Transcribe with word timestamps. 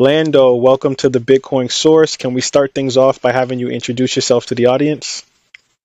Lando, 0.00 0.54
welcome 0.54 0.94
to 0.94 1.08
the 1.08 1.18
Bitcoin 1.18 1.68
Source. 1.68 2.16
Can 2.16 2.32
we 2.32 2.40
start 2.40 2.72
things 2.72 2.96
off 2.96 3.20
by 3.20 3.32
having 3.32 3.58
you 3.58 3.68
introduce 3.68 4.14
yourself 4.14 4.46
to 4.46 4.54
the 4.54 4.66
audience? 4.66 5.26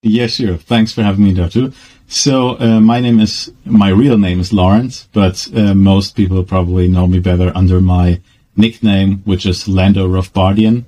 Yes, 0.04 0.40
yeah, 0.40 0.50
sure. 0.50 0.58
Thanks 0.58 0.92
for 0.92 1.02
having 1.02 1.24
me, 1.26 1.34
Datu. 1.34 1.74
So, 2.08 2.60
uh, 2.60 2.80
my 2.80 3.00
name 3.00 3.20
is, 3.20 3.52
my 3.66 3.90
real 3.90 4.20
name 4.20 4.40
is 4.40 4.54
Lawrence, 4.54 5.08
but 5.14 5.50
uh, 5.56 5.74
most 5.74 6.16
people 6.16 6.44
probably 6.44 6.88
know 6.88 7.08
me 7.08 7.18
better 7.18 7.52
under 7.56 7.82
my 7.82 8.22
nickname, 8.56 9.24
which 9.26 9.48
is 9.48 9.68
Lando 9.68 10.08
Rothbardian. 10.08 10.86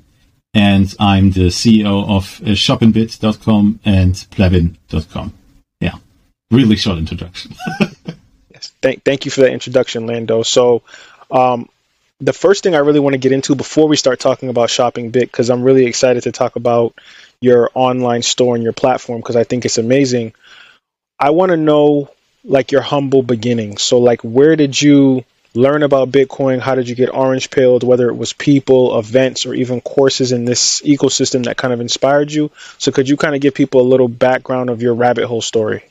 And 0.54 0.94
I'm 1.00 1.32
the 1.32 1.48
CEO 1.48 2.07
of 2.07 2.39
uh, 2.44 2.52
shopinbit.com 2.52 3.80
and 3.84 4.14
plebin.com. 4.14 5.34
Yeah, 5.80 5.96
really 6.52 6.76
short 6.76 7.00
introduction. 7.00 7.55
yes, 8.54 8.71
thank, 8.84 9.04
thank 9.04 9.26
you 9.26 9.32
for 9.32 9.42
that 9.42 9.52
introduction, 9.52 10.05
Lando. 10.05 10.44
So, 10.44 10.84
um, 11.32 11.70
the 12.20 12.34
first 12.34 12.63
thing 12.63 12.75
I 12.75 12.79
really 12.79 13.00
want 13.00 13.13
to 13.13 13.20
get 13.20 13.32
into 13.32 13.55
before 13.55 13.88
we 13.88 13.97
start 13.97 14.20
talking 14.20 14.50
about 14.50 14.70
ShopInBit, 14.70 15.14
because 15.14 15.50
I'm 15.50 15.64
really 15.64 15.86
excited 15.86 16.23
to 16.23 16.32
talk 16.32 16.56
about 16.56 16.96
your 17.42 17.69
online 17.73 18.21
store 18.21 18.56
and 18.56 18.64
your 18.64 18.73
platform, 18.73 19.19
because 19.19 19.36
I 19.36 19.43
think 19.43 19.65
it's 19.65 19.78
amazing. 19.78 20.33
I 21.20 21.32
want 21.32 21.51
to 21.51 21.57
know 21.57 22.09
like 22.43 22.71
your 22.71 22.82
humble 22.82 23.23
beginnings. 23.23 23.83
So, 23.83 24.00
like, 24.00 24.21
where 24.21 24.56
did 24.56 24.79
you 24.79 25.25
learn 25.54 25.83
about 25.83 26.11
Bitcoin? 26.11 26.59
How 26.59 26.75
did 26.75 26.87
you 26.87 26.96
get 26.96 27.14
orange 27.14 27.50
pilled? 27.50 27.83
Whether 27.83 28.07
it 28.09 28.15
was 28.15 28.34
people, 28.34 28.97
events, 28.97 29.45
or 29.45 29.54
even 29.54 29.82
courses 29.82 30.32
in 30.32 30.45
this 30.45 30.82
ecosystem 30.82 31.45
that 31.45 31.57
kind 31.57 31.73
of 31.73 31.82
inspired 31.82 32.31
you. 32.31 32.52
So, 32.78 32.92
could 32.92 33.09
you 33.09 33.17
kind 33.17 33.36
of 33.36 33.42
give 33.42 33.53
people 33.53 33.81
a 33.81 33.88
little 33.89 34.08
background 34.08 34.70
of 34.70 34.81
your 34.81 34.94
rabbit 34.94 35.25
hole 35.25 35.42
story? 35.42 35.84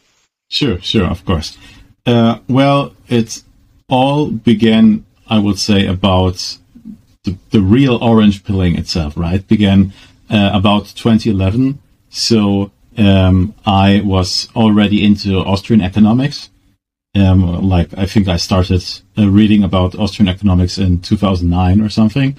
Sure, 0.49 0.81
sure, 0.81 1.07
of 1.07 1.25
course. 1.25 1.59
Uh, 2.07 2.39
well, 2.49 2.95
it 3.09 3.43
all 3.89 4.31
began 4.31 5.05
I 5.29 5.39
would 5.39 5.59
say, 5.59 5.87
about 5.87 6.59
the, 7.25 7.37
the 7.51 7.61
real 7.61 7.97
orange 7.97 8.45
pilling 8.45 8.77
itself, 8.77 9.17
right? 9.17 9.47
Began 9.47 9.93
uh, 10.31 10.51
about 10.53 10.87
2011. 10.87 11.79
So 12.11 12.71
um, 12.97 13.55
I 13.67 14.03
was 14.05 14.49
already 14.55 15.05
into 15.05 15.39
Austrian 15.39 15.81
economics. 15.81 16.51
Um, 17.17 17.69
like 17.69 17.97
I 17.97 18.07
think 18.07 18.29
I 18.29 18.37
started 18.37 18.85
uh, 19.17 19.29
reading 19.29 19.63
about 19.63 19.95
Austrian 19.95 20.29
economics 20.29 20.79
in 20.79 21.01
2009 21.01 21.81
or 21.81 21.89
something. 21.89 22.37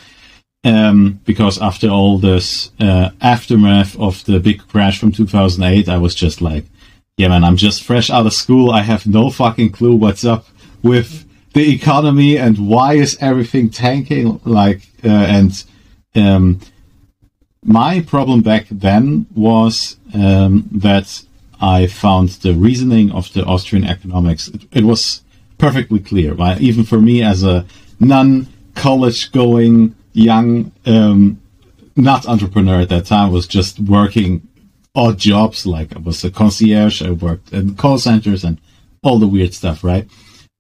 Um, 0.64 1.20
because 1.26 1.62
after 1.62 1.90
all 1.90 2.18
this 2.18 2.72
uh, 2.80 3.12
aftermath 3.22 3.98
of 4.00 4.26
the 4.26 4.40
big 4.40 4.68
crash 4.68 5.00
from 5.00 5.12
2008, 5.12 5.88
I 5.88 5.98
was 5.98 6.16
just 6.16 6.42
like, 6.42 6.66
yeah, 7.18 7.28
man, 7.28 7.44
I'm 7.44 7.56
just 7.56 7.84
fresh 7.84 8.10
out 8.10 8.26
of 8.26 8.34
school. 8.34 8.72
I 8.72 8.82
have 8.82 9.06
no 9.06 9.30
fucking 9.30 9.72
clue 9.72 9.96
what's 9.96 10.26
up 10.26 10.48
with 10.82 11.25
the 11.56 11.74
economy 11.74 12.38
and 12.38 12.68
why 12.68 12.96
is 12.96 13.18
everything 13.22 13.70
tanking 13.70 14.42
like 14.44 14.82
uh, 15.06 15.08
and 15.08 15.64
um, 16.14 16.60
my 17.64 18.02
problem 18.02 18.42
back 18.42 18.66
then 18.70 19.26
was 19.34 19.96
um, 20.14 20.68
that 20.70 21.24
I 21.62 21.88
found 21.88 22.30
the 22.44 22.54
reasoning 22.54 23.10
of 23.12 23.32
the 23.32 23.46
Austrian 23.46 23.86
economics. 23.86 24.50
It, 24.50 24.64
it 24.74 24.84
was 24.84 25.24
perfectly 25.58 26.00
clear 26.00 26.34
right? 26.34 26.60
Even 26.60 26.84
for 26.84 27.00
me 27.00 27.24
as 27.24 27.42
a 27.44 27.66
non 28.02 28.48
college 28.74 29.32
going 29.32 29.96
young 30.12 30.74
um, 30.86 31.42
not 31.96 32.28
entrepreneur 32.28 32.82
at 32.82 32.90
that 32.90 33.06
time 33.06 33.32
was 33.32 33.48
just 33.48 33.80
working 33.80 34.46
odd 34.94 35.18
jobs 35.18 35.66
like 35.66 35.96
I 35.96 36.00
was 36.00 36.22
a 36.26 36.32
concierge 36.32 37.02
I 37.02 37.12
worked 37.12 37.54
in 37.54 37.76
call 37.76 37.98
centers 37.98 38.44
and 38.44 38.60
all 39.02 39.20
the 39.20 39.28
weird 39.28 39.54
stuff 39.54 39.86
right 39.86 40.06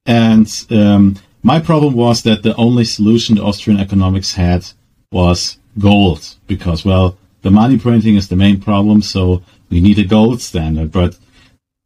and 0.05 0.65
um, 0.69 1.15
my 1.43 1.59
problem 1.59 1.93
was 1.93 2.23
that 2.23 2.43
the 2.43 2.55
only 2.55 2.85
solution 2.85 3.35
the 3.35 3.43
Austrian 3.43 3.79
economics 3.79 4.33
had 4.33 4.65
was 5.11 5.57
gold, 5.77 6.35
because, 6.47 6.83
well, 6.85 7.17
the 7.41 7.51
money 7.51 7.77
printing 7.77 8.15
is 8.15 8.27
the 8.27 8.35
main 8.35 8.59
problem, 8.59 9.01
so 9.01 9.43
we 9.69 9.79
need 9.79 9.99
a 9.99 10.03
gold 10.03 10.41
standard. 10.41 10.91
But 10.91 11.17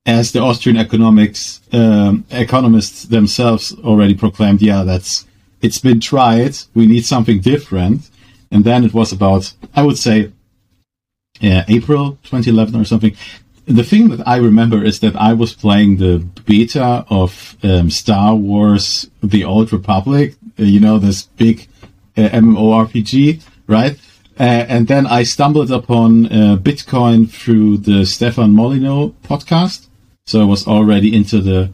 as 0.05 0.31
the 0.31 0.39
Austrian 0.39 0.77
economics 0.77 1.61
um, 1.73 2.25
economists 2.31 3.03
themselves 3.03 3.73
already 3.83 4.15
proclaimed, 4.15 4.61
yeah, 4.61 4.83
that's 4.83 5.27
it's 5.61 5.79
been 5.79 5.99
tried. 5.99 6.57
We 6.73 6.85
need 6.87 7.05
something 7.05 7.41
different. 7.41 8.09
And 8.51 8.63
then 8.63 8.83
it 8.83 8.93
was 8.93 9.11
about, 9.11 9.53
I 9.75 9.83
would 9.83 9.97
say, 9.97 10.31
uh, 11.43 11.63
April 11.67 12.17
2011 12.23 12.79
or 12.79 12.85
something 12.85 13.15
the 13.69 13.83
thing 13.83 14.09
that 14.09 14.27
I 14.27 14.37
remember 14.37 14.83
is 14.83 14.99
that 15.01 15.15
I 15.15 15.33
was 15.33 15.53
playing 15.53 15.97
the 15.97 16.25
beta 16.45 17.05
of 17.09 17.55
um, 17.63 17.89
Star 17.91 18.35
Wars: 18.35 19.09
The 19.21 19.45
Old 19.45 19.71
Republic. 19.71 20.35
Uh, 20.59 20.63
you 20.63 20.79
know 20.79 20.97
this 20.97 21.23
big 21.23 21.67
uh, 22.17 22.29
MMORPG, 22.29 23.41
right? 23.67 23.97
Uh, 24.39 24.65
and 24.67 24.87
then 24.87 25.05
I 25.05 25.23
stumbled 25.23 25.71
upon 25.71 26.25
uh, 26.25 26.57
Bitcoin 26.57 27.29
through 27.29 27.77
the 27.77 28.05
Stefan 28.05 28.51
Molyneux 28.53 29.11
podcast. 29.23 29.87
So 30.25 30.41
I 30.41 30.45
was 30.45 30.67
already 30.67 31.15
into 31.15 31.39
the 31.39 31.71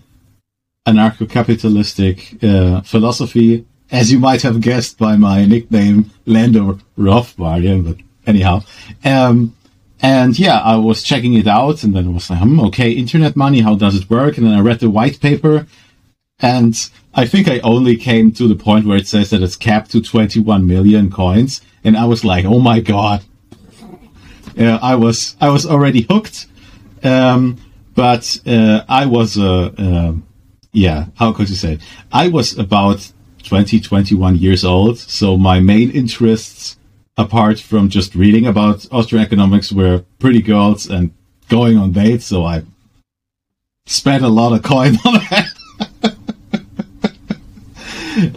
anarcho-capitalistic 0.88 2.44
uh, 2.44 2.82
philosophy, 2.82 3.66
as 3.92 4.12
you 4.12 4.20
might 4.20 4.42
have 4.42 4.62
guessed 4.62 4.98
by 4.98 5.16
my 5.16 5.46
nickname, 5.46 6.12
Lando 6.26 6.80
Rothbardian. 6.98 7.86
But 7.86 7.98
anyhow, 8.26 8.64
um, 9.04 9.56
and 10.02 10.38
yeah, 10.38 10.60
I 10.60 10.76
was 10.78 11.04
checking 11.04 11.34
it 11.34 11.48
out 11.48 11.84
and 11.84 11.96
then 11.96 12.08
I 12.08 12.12
was 12.12 12.30
like, 12.30 12.40
hmm, 12.40 12.60
okay, 12.62 12.92
internet 12.92 13.36
money, 13.36 13.62
how 13.62 13.76
does 13.76 13.96
it 13.96 14.10
work? 14.10 14.38
And 14.38 14.46
then 14.46 14.54
I 14.54 14.60
read 14.60 14.80
the 14.80 14.90
white 14.90 15.20
paper 15.20 15.68
and 16.40 16.90
I 17.14 17.26
think 17.26 17.48
I 17.48 17.60
only 17.60 17.96
came 17.96 18.32
to 18.34 18.48
the 18.48 18.56
point 18.56 18.86
where 18.86 18.98
it 18.98 19.08
says 19.08 19.30
that 19.30 19.42
it's 19.42 19.56
capped 19.56 19.92
to 19.92 20.02
21 20.02 20.68
million 20.68 21.10
coins. 21.10 21.62
And 21.84 21.96
I 21.96 22.06
was 22.06 22.26
like, 22.26 22.46
oh 22.46 22.60
my 22.60 22.82
God. 22.82 23.24
Yeah, 24.56 24.80
I 24.82 24.96
was, 24.96 25.36
I 25.40 25.50
was 25.50 25.66
already 25.66 26.02
hooked. 26.02 26.48
Um, 27.04 27.58
but, 27.94 28.40
uh, 28.46 28.84
I 28.90 29.06
was, 29.06 29.38
uh, 29.38 29.72
uh, 29.78 30.14
yeah, 30.74 31.06
how 31.16 31.32
could 31.32 31.50
you 31.50 31.56
say? 31.56 31.80
I 32.12 32.28
was 32.28 32.58
about 32.58 33.12
20, 33.44 33.80
21 33.80 34.38
years 34.38 34.66
old. 34.66 34.98
So 34.98 35.38
my 35.38 35.62
main 35.62 35.92
interests 35.92 36.78
apart 37.18 37.60
from 37.60 37.90
just 37.90 38.16
reading 38.16 38.46
about 38.46 38.88
Austrian 38.92 39.26
economics, 39.26 39.72
were 39.72 40.04
pretty 40.20 40.42
girls 40.42 40.88
and 40.90 41.12
going 41.50 41.78
on 41.78 41.92
dates. 41.92 42.26
So 42.26 42.46
I 42.46 42.64
spent 43.86 44.24
a 44.24 44.30
lot 44.30 44.54
of 44.54 44.64
coin 44.64 44.96
on 45.06 45.14
that. 45.30 45.52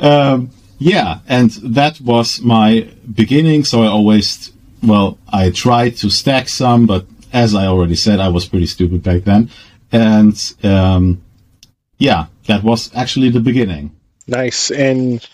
um, 0.02 0.50
yeah, 0.78 1.20
and 1.26 1.50
that 1.50 2.00
was 2.00 2.40
my 2.40 2.88
beginning. 3.14 3.64
So 3.64 3.82
I 3.82 3.86
always, 3.86 4.52
well, 4.82 5.18
I 5.28 5.50
tried 5.50 5.96
to 5.98 6.10
stack 6.10 6.48
some, 6.48 6.86
but 6.86 7.06
as 7.32 7.54
I 7.54 7.66
already 7.66 7.96
said, 7.96 8.20
I 8.20 8.28
was 8.28 8.46
pretty 8.46 8.66
stupid 8.66 9.02
back 9.02 9.24
then. 9.24 9.50
And 9.90 10.54
um, 10.62 11.22
yeah, 11.98 12.26
that 12.46 12.62
was 12.62 12.94
actually 12.94 13.30
the 13.30 13.40
beginning. 13.40 13.94
Nice. 14.26 14.70
And 14.70 15.26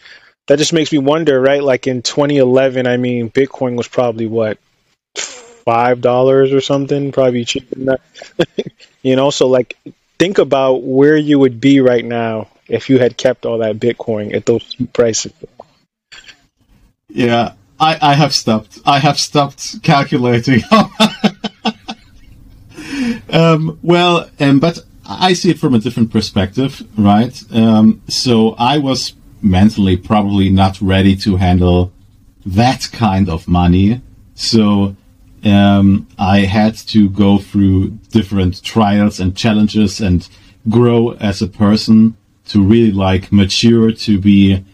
that 0.47 0.59
just 0.59 0.73
makes 0.73 0.93
me 0.93 0.99
wonder, 0.99 1.41
right? 1.41 1.63
Like 1.63 1.87
in 1.87 2.03
2011, 2.03 2.87
I 2.87 2.97
mean, 2.97 3.31
Bitcoin 3.31 3.77
was 3.77 3.89
probably 3.89 4.27
what 4.27 4.59
five 5.17 6.01
dollars 6.01 6.53
or 6.53 6.61
something, 6.61 7.13
probably 7.13 7.45
cheaper 7.45 7.75
than 7.75 7.85
that. 7.87 8.01
you 9.03 9.17
know, 9.17 9.31
so 9.31 9.47
like 9.49 9.77
think 10.19 10.39
about 10.39 10.83
where 10.83 11.17
you 11.17 11.39
would 11.39 11.61
be 11.61 11.81
right 11.81 12.05
now 12.05 12.49
if 12.69 12.91
you 12.91 12.99
had 12.99 13.17
kept 13.17 13.47
all 13.47 13.59
that 13.59 13.79
Bitcoin 13.79 14.35
at 14.35 14.47
those 14.47 14.75
prices. 14.93 15.33
Yeah, 17.09 17.53
I, 17.79 17.99
I 18.01 18.15
have 18.15 18.35
stopped. 18.35 18.81
I 18.85 18.99
have 18.99 19.19
stopped 19.19 19.83
calculating. 19.83 20.63
um, 23.31 23.79
well, 23.83 24.31
um, 24.41 24.61
but 24.61 24.81
I 25.07 25.33
see 25.35 25.51
it 25.51 25.59
from 25.59 25.75
a 25.75 25.79
different 25.79 26.11
perspective, 26.11 26.83
right? 26.99 27.41
Um, 27.53 28.03
so 28.09 28.55
I 28.59 28.79
was 28.79 29.15
mentally 29.45 29.97
probably 29.97 30.51
not 30.51 30.81
ready 30.81 31.15
to 31.17 31.37
handle 31.37 31.93
that 32.47 32.89
kind 32.93 33.29
of 33.29 33.47
money. 33.47 34.01
So 34.35 34.97
um, 35.45 36.09
I 36.19 36.41
had 36.41 36.75
to 36.89 37.09
go 37.11 37.39
through 37.39 37.91
different 38.11 38.63
trials 38.63 39.21
and 39.21 39.37
challenges 39.37 40.01
and 40.01 40.27
grow 40.69 41.13
as 41.15 41.43
a 41.43 41.47
person 41.47 42.17
to 42.47 42.63
really 42.63 42.91
like 42.91 43.33
mature 43.33 43.93
to 43.93 44.19
be 44.19 44.65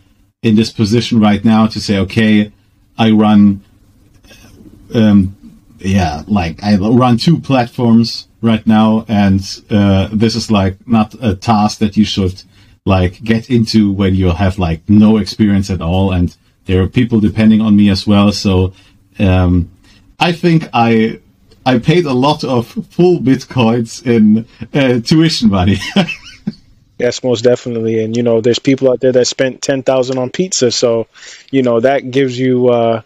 in 0.43 0.57
this 0.57 0.73
position 0.73 1.21
right 1.21 1.45
now 1.45 1.67
to 1.67 1.81
say, 1.81 1.99
okay, 1.99 2.53
I 2.97 3.11
run, 3.11 3.63
um, 4.95 5.37
yeah, 5.79 6.23
like 6.27 6.63
I 6.63 6.77
run 6.77 7.19
two 7.19 7.39
platforms 7.39 8.29
right 8.41 8.67
now, 8.67 9.05
and 9.09 9.41
uh, 9.71 10.09
this 10.13 10.35
is 10.35 10.51
like 10.51 10.87
not 10.87 11.15
a 11.21 11.35
task 11.35 11.79
that 11.79 11.97
you 11.97 12.05
should 12.05 12.43
like 12.85 13.23
get 13.23 13.51
into 13.51 13.93
when 13.93 14.15
you 14.15 14.31
have 14.31 14.59
like 14.59 14.81
no 14.89 15.19
experience 15.19 15.71
at 15.71 15.81
all 15.81 16.13
and 16.13 16.37
there 16.67 16.83
are 16.83 16.89
people 16.89 17.21
depending 17.21 17.61
on 17.61 17.77
me 17.77 17.91
as 17.91 18.07
well 18.07 18.33
so 18.33 18.73
um, 19.19 19.71
i 20.19 20.33
think 20.33 20.69
i 20.73 21.21
i 21.67 21.79
paid 21.79 22.07
a 22.07 22.13
lot 22.13 22.43
of 22.45 22.67
full 22.67 23.19
bitcoins 23.19 24.05
in 24.07 24.47
uh, 24.75 25.01
tuition 25.01 25.51
money 25.51 25.77
Yes, 27.01 27.25
most 27.25 27.45
definitely. 27.45 28.05
And 28.05 28.15
you 28.15 28.23
know, 28.23 28.43
there's 28.43 28.59
people 28.59 28.91
out 28.91 29.01
there 29.01 29.13
that 29.13 29.27
spent 29.27 29.63
ten 29.63 29.83
thousand 29.83 30.19
on 30.19 30.29
pizza, 30.29 30.71
so 30.71 31.07
you 31.51 31.63
know 31.63 31.81
that 31.81 32.11
gives 32.11 32.39
you 32.39 32.69
uh, 32.69 33.01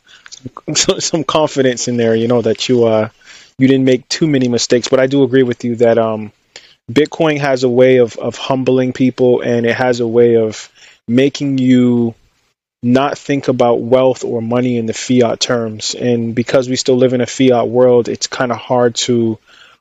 some 0.74 1.22
confidence 1.22 1.86
in 1.86 1.96
there. 1.96 2.16
You 2.16 2.26
know 2.26 2.42
that 2.42 2.68
you 2.68 2.86
uh, 2.86 3.08
you 3.56 3.68
didn't 3.68 3.84
make 3.84 4.08
too 4.08 4.26
many 4.26 4.48
mistakes. 4.48 4.88
But 4.88 4.98
I 4.98 5.06
do 5.06 5.22
agree 5.22 5.44
with 5.44 5.62
you 5.64 5.76
that 5.76 5.96
um, 5.96 6.32
Bitcoin 6.90 7.38
has 7.38 7.64
a 7.64 7.68
way 7.68 7.98
of 7.98 8.16
of 8.16 8.36
humbling 8.36 8.92
people, 8.92 9.40
and 9.40 9.66
it 9.66 9.74
has 9.74 10.00
a 10.00 10.06
way 10.06 10.36
of 10.36 10.70
making 11.08 11.58
you 11.58 12.14
not 12.82 13.16
think 13.16 13.48
about 13.48 13.80
wealth 13.80 14.24
or 14.24 14.42
money 14.42 14.76
in 14.76 14.84
the 14.84 14.92
fiat 14.92 15.40
terms. 15.40 15.94
And 15.94 16.34
because 16.34 16.68
we 16.68 16.76
still 16.76 16.96
live 16.96 17.14
in 17.14 17.22
a 17.22 17.26
fiat 17.26 17.66
world, 17.66 18.08
it's 18.08 18.26
kind 18.26 18.52
of 18.52 18.58
hard 18.58 18.94
to 18.96 19.38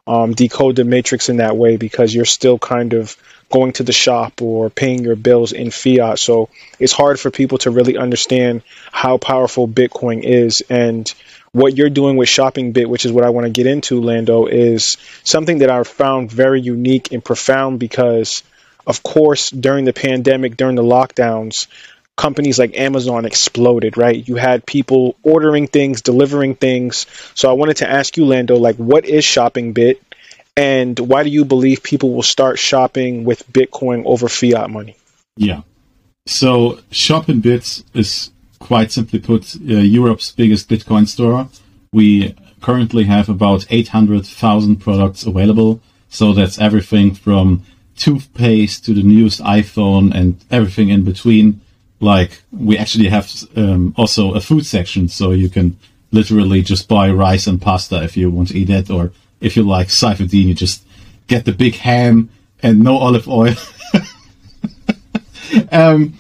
um, 0.08 0.34
decode 0.34 0.78
the 0.78 0.86
matrix 0.86 1.28
in 1.28 1.38
that 1.38 1.58
way 1.58 1.76
because 1.76 2.16
you're 2.16 2.24
still 2.26 2.58
kind 2.58 2.94
of 2.94 3.18
going 3.52 3.74
to 3.74 3.84
the 3.84 3.94
shop 3.94 4.42
or 4.42 4.70
paying 4.70 5.04
your 5.04 5.18
bills 5.18 5.52
in 5.52 5.70
fiat. 5.70 6.18
So 6.18 6.50
it's 6.80 6.94
hard 6.94 7.20
for 7.20 7.30
people 7.30 7.58
to 7.60 7.72
really 7.72 7.98
understand 7.98 8.64
how 8.92 9.18
powerful 9.18 9.68
Bitcoin 9.68 10.24
is. 10.24 10.64
And 10.70 11.14
what 11.54 11.78
you're 11.78 11.90
doing 11.90 12.18
with 12.18 12.28
ShopInBit, 12.28 12.88
which 12.88 13.06
is 13.06 13.12
what 13.12 13.24
I 13.24 13.30
want 13.30 13.46
to 13.46 13.52
get 13.52 13.68
into, 13.68 14.02
Lando, 14.02 14.48
is 14.48 14.98
something 15.24 15.60
that 15.60 15.70
I 15.70 15.82
found 15.84 16.32
very 16.32 16.60
unique 16.60 17.12
and 17.12 17.24
profound 17.24 17.80
because, 17.80 18.44
of 18.86 19.04
course, 19.04 19.52
during 19.52 19.86
the 19.86 19.94
pandemic, 19.94 20.58
during 20.58 20.76
the 20.76 20.84
lockdowns, 20.84 21.68
companies 22.16 22.58
like 22.58 22.76
Amazon 22.76 23.26
exploded, 23.26 23.98
right? 23.98 24.28
You 24.28 24.36
had 24.36 24.66
people 24.66 25.16
ordering 25.22 25.68
things, 25.68 26.02
delivering 26.02 26.56
things. 26.56 27.06
So 27.36 27.50
I 27.50 27.54
wanted 27.54 27.78
to 27.78 27.90
ask 27.90 28.18
you, 28.18 28.26
Lando, 28.26 28.58
like, 28.58 28.78
what 28.78 29.06
is 29.06 29.24
ShopInBit? 29.24 30.00
And 30.58 30.98
why 31.00 31.24
do 31.24 31.30
you 31.30 31.46
believe 31.46 31.82
people 31.84 32.14
will 32.14 32.24
start 32.24 32.60
shopping 32.60 33.26
with 33.26 33.52
Bitcoin 33.52 34.04
over 34.06 34.28
fiat 34.28 34.70
money? 34.70 34.96
Yeah. 35.36 35.62
So 36.26 36.80
ShopInBits 36.92 37.84
is 37.94 38.32
quite 38.64 38.92
simply 38.92 39.20
put 39.20 39.56
uh, 39.56 39.84
Europe's 40.00 40.32
biggest 40.32 40.70
Bitcoin 40.70 41.06
store. 41.08 41.50
We 41.92 42.36
currently 42.62 43.04
have 43.04 43.28
about 43.28 43.66
800,000 43.70 44.78
products 44.78 45.26
available. 45.26 45.82
So 46.10 46.32
that's 46.32 46.60
everything 46.60 47.14
from 47.14 47.64
toothpaste 47.98 48.86
to 48.86 48.94
the 48.94 49.04
newest 49.04 49.42
iPhone 49.42 50.16
and 50.16 50.44
everything 50.50 50.90
in 50.90 51.04
between. 51.04 51.60
Like 52.00 52.42
we 52.52 52.78
actually 52.78 53.10
have 53.10 53.30
um, 53.56 53.94
also 53.98 54.34
a 54.34 54.40
food 54.40 54.66
section, 54.66 55.10
so 55.10 55.32
you 55.32 55.50
can 55.50 55.78
literally 56.12 56.62
just 56.62 56.88
buy 56.88 57.10
rice 57.10 57.48
and 57.48 57.62
pasta 57.62 58.04
if 58.04 58.16
you 58.16 58.30
want 58.30 58.50
to 58.50 58.58
eat 58.58 58.70
it, 58.70 58.90
or 58.90 59.12
if 59.42 59.58
you 59.58 59.64
like 59.64 59.88
Saifedean, 59.88 60.46
you 60.46 60.54
just 60.54 60.86
get 61.28 61.46
the 61.46 61.52
big 61.52 61.76
ham 61.76 62.30
and 62.62 62.80
no 62.80 62.98
olive 62.98 63.28
oil. 63.28 63.56
um, 65.72 66.14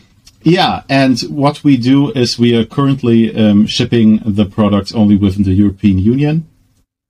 yeah, 0.44 0.84
and 0.90 1.19
what 1.22 1.63
we 1.63 1.78
do 1.78 2.12
is 2.12 2.40
we 2.40 2.56
are 2.56 2.66
currently 2.66 3.36
um, 3.36 3.66
shipping 3.66 4.22
the 4.25 4.45
products 4.45 4.94
only 4.94 5.16
within 5.16 5.44
the 5.44 5.54
European 5.54 6.00
Union, 6.00 6.48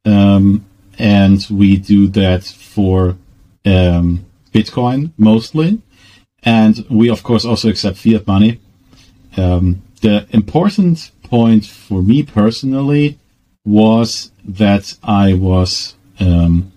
um, 0.05 0.65
and 0.99 1.45
we 1.49 1.77
do 1.77 2.07
that 2.07 2.43
for 2.43 3.17
um, 3.65 4.25
Bitcoin 4.51 5.11
mostly, 5.17 5.81
and 6.43 6.85
we 6.89 7.09
of 7.09 7.23
course 7.23 7.45
also 7.45 7.69
accept 7.69 7.97
fiat 7.97 8.27
money. 8.27 8.59
Um, 9.37 9.81
the 10.01 10.27
important 10.31 11.11
point 11.23 11.65
for 11.65 12.01
me 12.01 12.23
personally 12.23 13.17
was 13.65 14.31
that 14.43 14.95
I 15.01 15.33
was 15.33 15.95
um, 16.19 16.72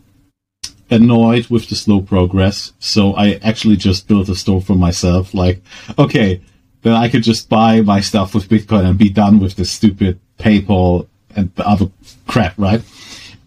annoyed 0.91 1.49
with 1.49 1.69
the 1.69 1.75
slow 1.75 2.00
progress. 2.00 2.73
So 2.79 3.12
I 3.15 3.41
actually 3.43 3.77
just 3.77 4.09
built 4.09 4.29
a 4.29 4.35
store 4.35 4.61
for 4.61 4.75
myself. 4.75 5.35
Like, 5.35 5.62
okay, 5.99 6.41
then 6.83 6.93
I 6.93 7.09
could 7.09 7.23
just 7.23 7.49
buy 7.49 7.81
my 7.81 8.00
stuff 8.00 8.35
with 8.35 8.49
Bitcoin 8.49 8.85
and 8.85 8.99
be 8.99 9.09
done 9.09 9.41
with 9.41 9.56
this 9.56 9.71
stupid 9.71 10.21
PayPal 10.38 11.09
and 11.35 11.55
the 11.56 11.67
other 11.67 11.91
crap, 12.27 12.55
right? 12.56 12.83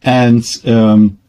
And 0.03 0.45
um, 0.65 1.19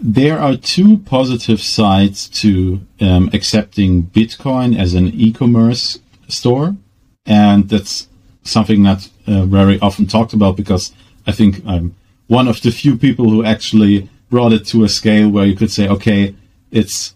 there 0.00 0.38
are 0.38 0.56
two 0.56 0.98
positive 0.98 1.60
sides 1.60 2.28
to 2.40 2.80
um, 3.00 3.30
accepting 3.32 4.04
Bitcoin 4.04 4.78
as 4.78 4.94
an 4.94 5.08
e-commerce 5.08 6.00
store, 6.28 6.76
and 7.24 7.68
that's 7.68 8.08
something 8.42 8.82
not 8.82 9.08
uh, 9.26 9.44
very 9.44 9.78
often 9.80 10.06
talked 10.06 10.32
about 10.32 10.56
because 10.56 10.92
I 11.26 11.32
think 11.32 11.62
I'm 11.66 11.94
one 12.26 12.48
of 12.48 12.60
the 12.62 12.72
few 12.72 12.96
people 12.96 13.30
who 13.30 13.44
actually 13.44 14.08
brought 14.32 14.54
it 14.54 14.64
to 14.64 14.82
a 14.82 14.88
scale 14.88 15.28
where 15.28 15.44
you 15.44 15.54
could 15.54 15.70
say, 15.70 15.86
okay, 15.86 16.34
it's 16.70 17.14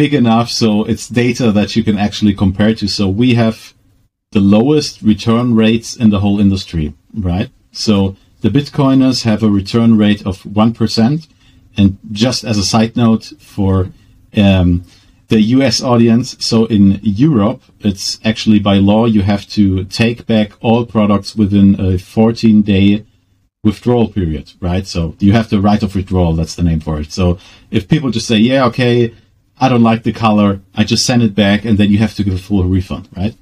big 0.00 0.14
enough 0.14 0.48
so 0.48 0.82
it's 0.84 1.10
data 1.10 1.52
that 1.52 1.76
you 1.76 1.84
can 1.84 1.98
actually 1.98 2.32
compare 2.32 2.74
to. 2.74 2.88
So 2.88 3.06
we 3.06 3.34
have 3.34 3.74
the 4.30 4.40
lowest 4.40 5.02
return 5.02 5.54
rates 5.54 5.94
in 5.94 6.08
the 6.08 6.20
whole 6.20 6.40
industry, 6.40 6.94
right? 7.12 7.50
So 7.70 8.16
the 8.40 8.48
Bitcoiners 8.48 9.24
have 9.24 9.42
a 9.42 9.50
return 9.50 9.98
rate 9.98 10.24
of 10.24 10.42
1%. 10.44 11.28
And 11.76 11.98
just 12.12 12.44
as 12.44 12.56
a 12.56 12.64
side 12.64 12.96
note 12.96 13.34
for 13.38 13.90
um, 14.34 14.84
the 15.28 15.42
US 15.56 15.82
audience, 15.82 16.34
so 16.40 16.64
in 16.76 16.98
Europe, 17.02 17.60
it's 17.80 18.18
actually 18.24 18.58
by 18.58 18.76
law 18.78 19.04
you 19.04 19.20
have 19.20 19.46
to 19.50 19.84
take 19.84 20.26
back 20.26 20.52
all 20.62 20.86
products 20.86 21.36
within 21.36 21.78
a 21.78 21.98
14 21.98 22.62
day 22.62 23.04
withdrawal 23.64 24.08
period, 24.08 24.52
right? 24.60 24.86
So 24.86 25.16
you 25.18 25.32
have 25.32 25.48
the 25.48 25.60
right 25.60 25.82
of 25.82 25.94
withdrawal. 25.96 26.34
That's 26.34 26.54
the 26.54 26.62
name 26.62 26.80
for 26.80 27.00
it. 27.00 27.10
So 27.10 27.38
if 27.70 27.88
people 27.88 28.10
just 28.10 28.28
say, 28.28 28.36
yeah, 28.36 28.64
okay, 28.66 29.12
I 29.58 29.68
don't 29.68 29.82
like 29.82 30.02
the 30.02 30.12
color, 30.12 30.60
I 30.74 30.84
just 30.84 31.06
send 31.06 31.22
it 31.22 31.34
back, 31.34 31.64
and 31.64 31.78
then 31.78 31.90
you 31.90 31.98
have 31.98 32.14
to 32.14 32.24
give 32.24 32.34
a 32.34 32.38
full 32.38 32.62
refund, 32.64 33.08
right? 33.16 33.34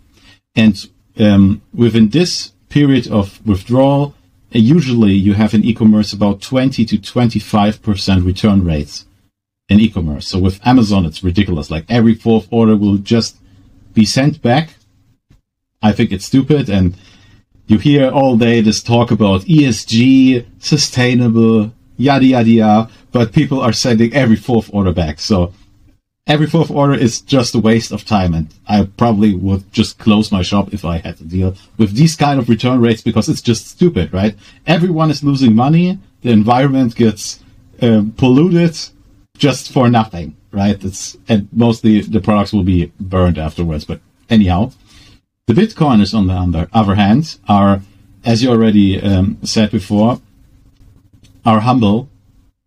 And 0.55 0.89
um, 1.19 1.63
within 1.75 2.11
this 2.11 2.53
period 2.69 3.09
of 3.09 3.45
withdrawal, 3.47 4.15
uh, 4.55 4.59
usually 4.59 5.13
you 5.13 5.35
have 5.35 5.55
in 5.55 5.65
e-commerce 5.65 6.13
about 6.13 6.41
20 6.41 6.85
to 6.85 6.99
25% 6.99 8.25
return 8.25 8.65
rates 8.65 9.07
in 9.69 9.81
e-commerce. 9.81 10.29
So 10.29 10.39
with 10.39 10.65
Amazon, 10.67 11.07
it's 11.07 11.25
ridiculous. 11.25 11.71
Like 11.71 11.87
every 11.89 12.15
fourth 12.15 12.47
order 12.51 12.77
will 12.77 12.99
just 12.99 13.37
be 13.95 14.05
sent 14.05 14.43
back. 14.43 14.75
I 15.83 15.93
think 15.93 16.13
it's 16.13 16.27
stupid 16.27 16.69
and 16.69 16.97
you 17.67 17.79
hear 17.79 18.11
all 18.11 18.37
day 18.37 18.61
this 18.61 18.83
talk 18.83 19.11
about 19.11 19.43
ESG, 19.43 20.47
sustainable, 20.59 21.73
yada 21.97 22.25
yada 22.25 22.51
yada, 22.51 22.91
but 23.13 23.33
people 23.33 23.61
are 23.61 23.73
sending 23.73 24.13
every 24.15 24.37
fourth 24.37 24.71
order 24.73 24.93
back. 24.93 25.21
So 25.21 25.53
every 26.27 26.47
fourth 26.47 26.71
order 26.71 26.95
is 26.95 27.21
just 27.21 27.55
a 27.55 27.59
waste 27.59 27.93
of 27.93 28.05
time, 28.05 28.35
and 28.35 28.53
I 28.69 28.89
probably 28.97 29.35
would 29.35 29.73
just 29.73 29.99
close 29.99 30.33
my 30.33 30.43
shop 30.43 30.73
if 30.73 30.85
I 30.85 30.99
had 30.99 31.17
to 31.19 31.25
deal 31.25 31.55
with 31.79 31.95
these 31.95 32.17
kind 32.17 32.39
of 32.39 32.49
return 32.49 32.81
rates 32.81 33.03
because 33.03 33.29
it's 33.29 33.43
just 33.43 33.69
stupid, 33.69 34.13
right? 34.13 34.35
Everyone 34.67 35.11
is 35.11 35.25
losing 35.25 35.55
money, 35.55 35.99
the 36.23 36.31
environment 36.31 36.95
gets 36.97 37.41
uh, 37.81 38.03
polluted 38.17 38.79
just 39.39 39.73
for 39.73 39.89
nothing, 39.91 40.37
right? 40.53 40.83
It's 40.85 41.17
and 41.29 41.49
mostly 41.53 42.01
the 42.01 42.21
products 42.21 42.53
will 42.53 42.65
be 42.65 42.93
burned 43.01 43.39
afterwards. 43.39 43.85
But 43.85 44.01
anyhow, 44.31 44.73
the 45.47 45.55
Bitcoiners, 45.55 46.15
on 46.15 46.53
the 46.53 46.69
other 46.73 46.95
hand, 46.95 47.39
are, 47.49 47.83
as 48.25 48.43
you 48.43 48.51
already 48.51 49.01
um, 49.01 49.39
said 49.43 49.71
before, 49.71 50.21
are 51.45 51.61
humble 51.61 52.09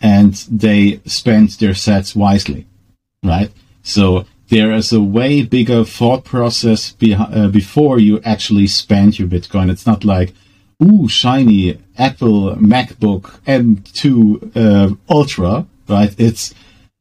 and 0.02 0.34
they 0.52 1.00
spend 1.06 1.50
their 1.52 1.72
sats 1.72 2.16
wisely, 2.16 2.66
right? 3.24 3.52
So 3.82 4.26
there 4.50 4.74
is 4.74 4.92
a 4.92 5.02
way 5.02 5.42
bigger 5.42 5.86
thought 5.86 6.26
process 6.26 6.92
be- 6.92 7.16
uh, 7.16 7.48
before 7.48 7.98
you 8.00 8.20
actually 8.24 8.68
spend 8.68 9.18
your 9.18 9.28
Bitcoin. 9.28 9.72
It's 9.72 9.88
not 9.88 10.04
like, 10.04 10.34
ooh, 10.84 11.08
shiny 11.08 11.80
Apple 11.98 12.56
MacBook 12.58 13.40
M2 13.46 14.56
uh, 14.56 14.96
Ultra, 15.10 15.66
right? 15.88 16.14
It's 16.18 16.54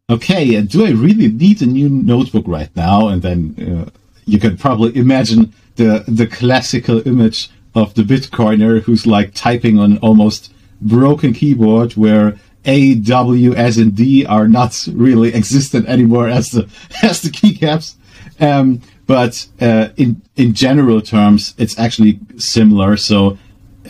okay. 0.08 0.60
Do 0.62 0.86
I 0.86 0.90
really 0.90 1.28
need 1.28 1.60
a 1.62 1.66
new 1.66 1.88
notebook 1.88 2.44
right 2.46 2.74
now? 2.76 3.08
And 3.08 3.22
then 3.22 3.86
uh, 3.86 3.90
you 4.24 4.38
can 4.38 4.56
probably 4.56 4.96
imagine 4.96 5.52
the 5.76 6.04
the 6.06 6.26
classical 6.26 7.06
image 7.06 7.50
of 7.74 7.94
the 7.94 8.02
Bitcoiner 8.02 8.82
who's 8.82 9.06
like 9.06 9.34
typing 9.34 9.78
on 9.78 9.98
almost 9.98 10.52
broken 10.80 11.32
keyboard 11.32 11.92
where 11.92 12.36
A, 12.64 12.94
W, 12.94 13.54
S, 13.54 13.76
and 13.76 13.94
D 13.94 14.24
are 14.26 14.48
not 14.48 14.86
really 14.92 15.34
existent 15.40 15.88
anymore 15.88 16.28
as 16.28 16.50
the 16.50 16.68
as 17.02 17.22
the 17.22 17.30
keycaps. 17.30 17.94
Um, 18.40 18.80
but 19.06 19.46
uh, 19.60 19.88
in 19.96 20.22
in 20.36 20.54
general 20.54 21.00
terms, 21.00 21.54
it's 21.58 21.78
actually 21.78 22.20
similar. 22.36 22.96
So 22.96 23.38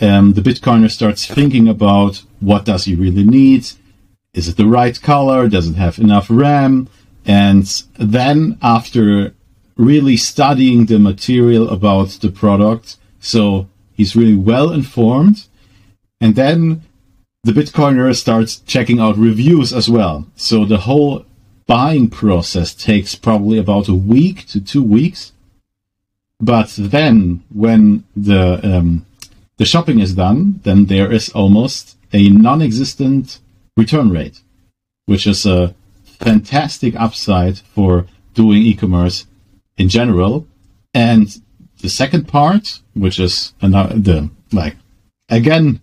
um, 0.01 0.33
the 0.33 0.41
Bitcoiner 0.41 0.91
starts 0.91 1.25
thinking 1.25 1.67
about 1.67 2.23
what 2.39 2.65
does 2.65 2.85
he 2.85 2.95
really 2.95 3.23
need. 3.23 3.67
Is 4.33 4.49
it 4.49 4.57
the 4.57 4.65
right 4.65 5.01
color? 5.01 5.47
Does 5.47 5.69
it 5.69 5.75
have 5.75 5.97
enough 5.97 6.27
RAM? 6.29 6.89
And 7.25 7.65
then 7.97 8.57
after 8.61 9.33
really 9.77 10.17
studying 10.17 10.85
the 10.85 10.99
material 10.99 11.69
about 11.69 12.09
the 12.21 12.29
product. 12.29 12.97
So 13.19 13.67
he's 13.93 14.15
really 14.15 14.35
well 14.35 14.71
informed. 14.71 15.47
And 16.21 16.35
then 16.35 16.83
the 17.43 17.51
Bitcoiner 17.51 18.15
starts 18.15 18.57
checking 18.57 18.99
out 18.99 19.17
reviews 19.17 19.73
as 19.73 19.89
well. 19.89 20.27
So 20.35 20.65
the 20.65 20.79
whole 20.79 21.25
buying 21.67 22.09
process 22.09 22.73
takes 22.73 23.15
probably 23.15 23.57
about 23.57 23.87
a 23.87 23.93
week 23.93 24.47
to 24.47 24.61
two 24.61 24.83
weeks. 24.83 25.33
But 26.39 26.73
then 26.77 27.43
when 27.53 28.03
the, 28.15 28.59
um, 28.63 29.05
the 29.57 29.65
shopping 29.65 29.99
is 29.99 30.15
done, 30.15 30.59
then 30.63 30.85
there 30.85 31.11
is 31.11 31.29
almost 31.29 31.97
a 32.13 32.29
non-existent 32.29 33.39
return 33.77 34.09
rate, 34.09 34.41
which 35.05 35.27
is 35.27 35.45
a 35.45 35.73
fantastic 36.03 36.95
upside 36.95 37.59
for 37.59 38.05
doing 38.33 38.61
e-commerce 38.63 39.25
in 39.77 39.89
general. 39.89 40.47
And 40.93 41.35
the 41.81 41.89
second 41.89 42.27
part, 42.27 42.79
which 42.93 43.19
is 43.19 43.53
another, 43.61 43.95
the, 43.95 44.29
like, 44.51 44.75
again, 45.29 45.81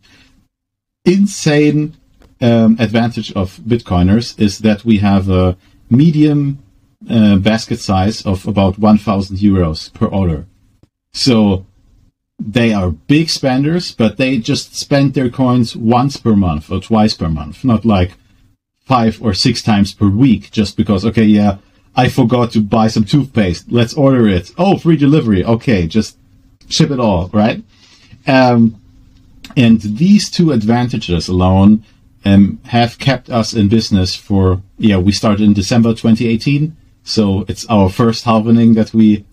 insane 1.04 1.96
um, 2.40 2.76
advantage 2.78 3.32
of 3.32 3.58
Bitcoiners 3.58 4.38
is 4.40 4.58
that 4.58 4.84
we 4.84 4.98
have 4.98 5.28
a 5.28 5.56
medium 5.90 6.62
uh, 7.08 7.36
basket 7.36 7.80
size 7.80 8.24
of 8.24 8.46
about 8.46 8.78
1,000 8.78 9.36
euros 9.36 9.92
per 9.92 10.06
order. 10.06 10.46
So 11.12 11.66
they 12.38 12.72
are 12.72 12.90
big 12.90 13.28
spenders, 13.28 13.92
but 13.92 14.16
they 14.16 14.38
just 14.38 14.74
spend 14.74 15.14
their 15.14 15.28
coins 15.28 15.76
once 15.76 16.16
per 16.16 16.34
month 16.34 16.70
or 16.70 16.80
twice 16.80 17.14
per 17.14 17.28
month, 17.28 17.64
not 17.64 17.84
like 17.84 18.12
five 18.84 19.22
or 19.22 19.34
six 19.34 19.62
times 19.62 19.94
per 19.94 20.08
week 20.08 20.50
just 20.50 20.76
because, 20.76 21.04
okay, 21.04 21.24
yeah, 21.24 21.58
I 21.94 22.08
forgot 22.08 22.52
to 22.52 22.60
buy 22.60 22.88
some 22.88 23.04
toothpaste. 23.04 23.70
Let's 23.70 23.94
order 23.94 24.26
it. 24.28 24.52
Oh, 24.56 24.78
free 24.78 24.96
delivery. 24.96 25.44
Okay, 25.44 25.86
just 25.86 26.16
ship 26.68 26.90
it 26.90 27.00
all, 27.00 27.28
right? 27.32 27.62
Um, 28.26 28.80
and 29.56 29.80
these 29.80 30.30
two 30.30 30.52
advantages 30.52 31.28
alone 31.28 31.84
um, 32.24 32.60
have 32.64 32.98
kept 32.98 33.28
us 33.28 33.52
in 33.52 33.68
business 33.68 34.14
for, 34.14 34.62
yeah, 34.78 34.96
we 34.96 35.12
started 35.12 35.42
in 35.42 35.52
December 35.52 35.90
2018. 35.90 36.76
So 37.04 37.44
it's 37.48 37.66
our 37.66 37.90
first 37.90 38.24
halvening 38.24 38.74
that 38.74 38.94
we 38.94 39.24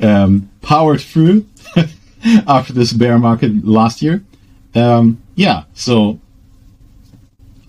um, 0.00 0.50
powered 0.62 1.00
through 1.00 1.46
after 2.46 2.72
this 2.72 2.92
bear 2.92 3.18
market 3.18 3.64
last 3.64 4.02
year. 4.02 4.22
Um, 4.74 5.22
yeah, 5.34 5.64
so 5.74 6.20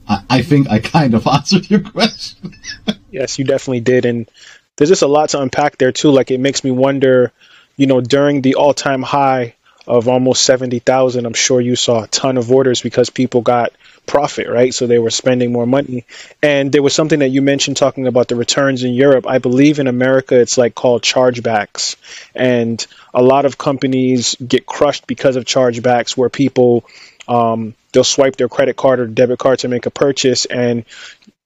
I, 0.08 0.24
I, 0.30 0.42
think 0.42 0.70
I 0.70 0.80
kind 0.80 1.14
of 1.14 1.28
answered 1.34 1.70
your 1.70 1.80
question. 1.80 2.54
yes, 3.16 3.40
you 3.40 3.46
definitely 3.46 3.80
did. 3.80 4.06
And 4.06 4.30
there's 4.76 4.90
just 4.90 5.02
a 5.02 5.08
lot 5.08 5.30
to 5.30 5.42
unpack 5.42 5.78
there, 5.78 5.92
too. 5.92 6.12
Like, 6.12 6.32
it 6.32 6.40
makes 6.40 6.64
me 6.64 6.72
wonder, 6.72 7.32
you 7.78 7.88
know, 7.88 8.02
during 8.02 8.42
the 8.42 8.56
all 8.56 8.74
time 8.74 9.02
high 9.02 9.56
of 9.88 10.08
almost 10.08 10.44
70,000, 10.44 11.26
I'm 11.26 11.34
sure 11.34 11.62
you 11.62 11.76
saw 11.76 12.04
a 12.04 12.08
ton 12.08 12.38
of 12.38 12.52
orders 12.52 12.82
because 12.82 13.10
people 13.10 13.42
got 13.42 13.72
profit, 14.06 14.48
right? 14.48 14.74
So 14.74 14.88
they 14.88 15.00
were 15.00 15.12
spending 15.12 15.52
more 15.52 15.66
money. 15.66 16.06
And 16.42 16.72
there 16.72 16.82
was 16.82 16.94
something 16.94 17.20
that 17.20 17.30
you 17.30 17.42
mentioned 17.42 17.78
talking 17.78 18.08
about 18.08 18.28
the 18.28 18.36
returns 18.36 18.84
in 18.84 18.94
Europe. 18.94 19.26
I 19.28 19.38
believe 19.38 19.80
in 19.80 19.88
America 19.88 20.40
it's 20.40 20.58
like 20.58 20.76
called 20.76 21.04
chargebacks. 21.04 21.96
And 22.34 22.86
a 23.14 23.22
lot 23.22 23.46
of 23.46 23.58
companies 23.58 24.36
get 24.36 24.66
crushed 24.66 25.08
because 25.08 25.36
of 25.36 25.46
chargebacks 25.46 26.18
where 26.18 26.30
people 26.30 26.86
um, 27.28 27.76
they'll 27.92 28.04
swipe 28.04 28.36
their 28.36 28.50
credit 28.50 28.76
card 28.76 29.00
or 29.00 29.08
debit 29.08 29.40
card 29.40 29.60
to 29.60 29.68
make 29.68 29.86
a 29.86 29.92
purchase 29.92 30.46
and 30.46 30.86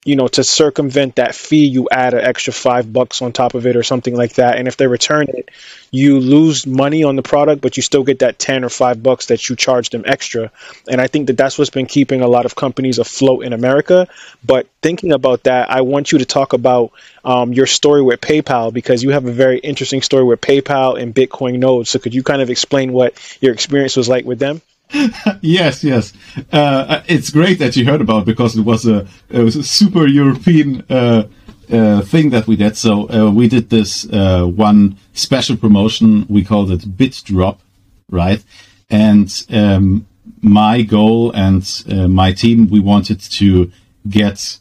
you 0.05 0.15
know, 0.15 0.29
to 0.29 0.45
circumvent 0.45 1.17
that 1.17 1.35
fee, 1.35 1.65
you 1.65 1.89
add 1.91 2.13
an 2.13 2.21
extra 2.21 2.53
five 2.53 2.91
bucks 2.91 3.21
on 3.21 3.33
top 3.33 3.53
of 3.53 3.67
it 3.67 3.75
or 3.75 3.83
something 3.83 4.15
like 4.15 4.33
that. 4.35 4.57
And 4.57 4.65
if 4.67 4.77
they 4.77 4.87
return 4.87 5.27
it, 5.27 5.49
you 5.91 6.19
lose 6.19 6.65
money 6.65 7.03
on 7.03 7.17
the 7.17 7.21
product, 7.21 7.61
but 7.61 7.75
you 7.75 7.83
still 7.83 8.03
get 8.03 8.19
that 8.19 8.39
10 8.39 8.63
or 8.63 8.69
five 8.69 9.03
bucks 9.03 9.25
that 9.25 9.49
you 9.49 9.57
charge 9.57 9.89
them 9.89 10.03
extra. 10.05 10.51
And 10.87 11.01
I 11.01 11.07
think 11.07 11.27
that 11.27 11.37
that's 11.37 11.57
what's 11.57 11.69
been 11.69 11.85
keeping 11.85 12.21
a 12.21 12.27
lot 12.27 12.45
of 12.45 12.55
companies 12.55 12.97
afloat 12.97 13.43
in 13.43 13.51
America. 13.51 14.07
But 14.45 14.67
thinking 14.81 15.11
about 15.11 15.43
that, 15.43 15.69
I 15.69 15.81
want 15.81 16.13
you 16.13 16.19
to 16.19 16.25
talk 16.25 16.53
about 16.53 16.93
um, 17.25 17.51
your 17.51 17.65
story 17.65 18.01
with 18.01 18.21
PayPal 18.21 18.71
because 18.71 19.03
you 19.03 19.09
have 19.09 19.25
a 19.25 19.33
very 19.33 19.59
interesting 19.59 20.01
story 20.01 20.23
with 20.23 20.39
PayPal 20.39 21.01
and 21.01 21.13
Bitcoin 21.13 21.59
nodes. 21.59 21.89
So 21.89 21.99
could 21.99 22.13
you 22.13 22.23
kind 22.23 22.41
of 22.41 22.49
explain 22.49 22.93
what 22.93 23.15
your 23.41 23.51
experience 23.53 23.97
was 23.97 24.07
like 24.07 24.23
with 24.23 24.39
them? 24.39 24.61
yes, 25.41 25.83
yes. 25.83 26.13
Uh, 26.51 27.03
it's 27.07 27.29
great 27.29 27.59
that 27.59 27.75
you 27.75 27.85
heard 27.85 28.01
about 28.01 28.23
it 28.23 28.25
because 28.25 28.57
it 28.57 28.63
was 28.63 28.87
a, 28.87 29.07
it 29.29 29.43
was 29.43 29.55
a 29.55 29.63
super 29.63 30.07
European 30.07 30.83
uh, 30.89 31.27
uh, 31.71 32.01
thing 32.01 32.31
that 32.31 32.47
we 32.47 32.55
did. 32.55 32.75
So 32.75 33.09
uh, 33.09 33.31
we 33.31 33.47
did 33.47 33.69
this 33.69 34.07
uh, 34.11 34.45
one 34.45 34.97
special 35.13 35.57
promotion. 35.57 36.25
We 36.27 36.43
called 36.43 36.71
it 36.71 36.97
Bit 36.97 37.21
Drop, 37.25 37.61
right? 38.09 38.43
And 38.89 39.31
um, 39.51 40.07
my 40.41 40.81
goal 40.81 41.31
and 41.31 41.63
uh, 41.91 42.07
my 42.07 42.31
team, 42.33 42.69
we 42.69 42.79
wanted 42.79 43.19
to 43.19 43.71
get 44.09 44.57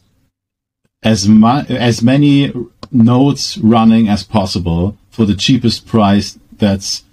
as 1.01 1.27
mu- 1.27 1.65
as 1.69 2.03
many 2.03 2.53
nodes 2.91 3.57
running 3.57 4.07
as 4.07 4.23
possible 4.23 4.97
for 5.09 5.25
the 5.25 5.35
cheapest 5.35 5.87
price. 5.87 6.37
That's 6.57 7.03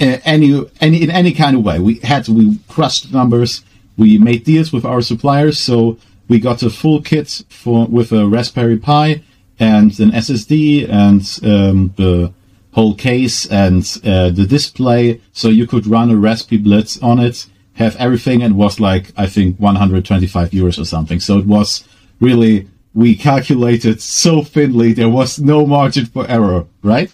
any 0.00 0.64
any 0.80 1.02
in 1.02 1.10
any 1.10 1.32
kind 1.32 1.56
of 1.56 1.64
way. 1.64 1.78
We 1.78 1.96
had 2.00 2.28
we 2.28 2.58
crushed 2.68 3.12
numbers. 3.12 3.62
We 3.96 4.18
made 4.18 4.44
deals 4.44 4.72
with 4.72 4.84
our 4.84 5.02
suppliers, 5.02 5.58
so 5.58 5.98
we 6.28 6.40
got 6.40 6.62
a 6.62 6.70
full 6.70 7.02
kit 7.02 7.42
for 7.48 7.86
with 7.86 8.12
a 8.12 8.26
Raspberry 8.26 8.78
Pi 8.78 9.22
and 9.58 9.98
an 10.00 10.10
SSD 10.10 10.88
and 10.88 11.20
um, 11.44 11.92
the 11.96 12.32
whole 12.72 12.94
case 12.94 13.46
and 13.46 13.82
uh, 14.04 14.30
the 14.30 14.46
display, 14.46 15.20
so 15.32 15.48
you 15.48 15.66
could 15.66 15.86
run 15.86 16.10
a 16.10 16.14
RaspiBlitz 16.14 17.02
on 17.02 17.18
it, 17.18 17.46
have 17.74 17.96
everything, 17.96 18.42
and 18.42 18.56
was 18.56 18.80
like 18.80 19.12
I 19.16 19.26
think 19.26 19.58
125 19.58 20.50
euros 20.50 20.78
or 20.80 20.84
something. 20.84 21.20
So 21.20 21.38
it 21.38 21.46
was 21.46 21.86
really 22.20 22.68
we 22.94 23.14
calculated 23.14 24.00
so 24.00 24.42
thinly 24.42 24.92
there 24.92 25.08
was 25.08 25.38
no 25.38 25.66
margin 25.66 26.06
for 26.06 26.28
error, 26.28 26.66
right? 26.82 27.12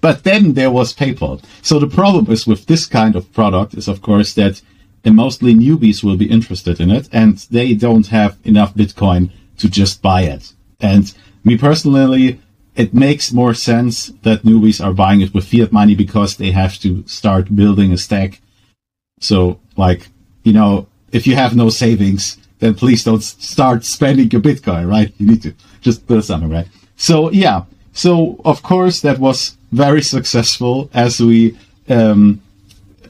But 0.00 0.24
then 0.24 0.54
there 0.54 0.70
was 0.70 0.94
PayPal. 0.94 1.42
So 1.62 1.78
the 1.78 1.86
problem 1.86 2.30
is 2.30 2.46
with 2.46 2.66
this 2.66 2.86
kind 2.86 3.16
of 3.16 3.32
product 3.32 3.74
is, 3.74 3.88
of 3.88 4.02
course, 4.02 4.34
that 4.34 4.62
mostly 5.04 5.54
newbies 5.54 6.02
will 6.02 6.16
be 6.16 6.30
interested 6.30 6.80
in 6.80 6.90
it 6.90 7.08
and 7.12 7.38
they 7.50 7.74
don't 7.74 8.08
have 8.08 8.36
enough 8.44 8.74
Bitcoin 8.74 9.30
to 9.58 9.68
just 9.68 10.02
buy 10.02 10.22
it. 10.22 10.52
And 10.80 11.14
me 11.44 11.56
personally, 11.56 12.40
it 12.74 12.92
makes 12.92 13.32
more 13.32 13.54
sense 13.54 14.08
that 14.22 14.42
newbies 14.42 14.84
are 14.84 14.92
buying 14.92 15.20
it 15.20 15.32
with 15.32 15.48
fiat 15.48 15.72
money 15.72 15.94
because 15.94 16.36
they 16.36 16.50
have 16.50 16.78
to 16.80 17.06
start 17.06 17.54
building 17.54 17.92
a 17.92 17.98
stack. 17.98 18.40
So, 19.20 19.60
like, 19.76 20.08
you 20.42 20.52
know, 20.52 20.88
if 21.12 21.26
you 21.26 21.36
have 21.36 21.56
no 21.56 21.70
savings, 21.70 22.36
then 22.58 22.74
please 22.74 23.04
don't 23.04 23.22
start 23.22 23.84
spending 23.84 24.30
your 24.30 24.42
Bitcoin, 24.42 24.88
right? 24.88 25.12
You 25.18 25.26
need 25.28 25.42
to 25.42 25.54
just 25.80 26.06
build 26.06 26.24
something, 26.24 26.50
right? 26.50 26.68
So, 26.96 27.30
yeah. 27.30 27.64
So, 27.96 28.38
of 28.44 28.62
course, 28.62 29.00
that 29.00 29.18
was 29.18 29.56
very 29.72 30.02
successful 30.02 30.90
as 30.92 31.18
we 31.18 31.56
um, 31.88 32.42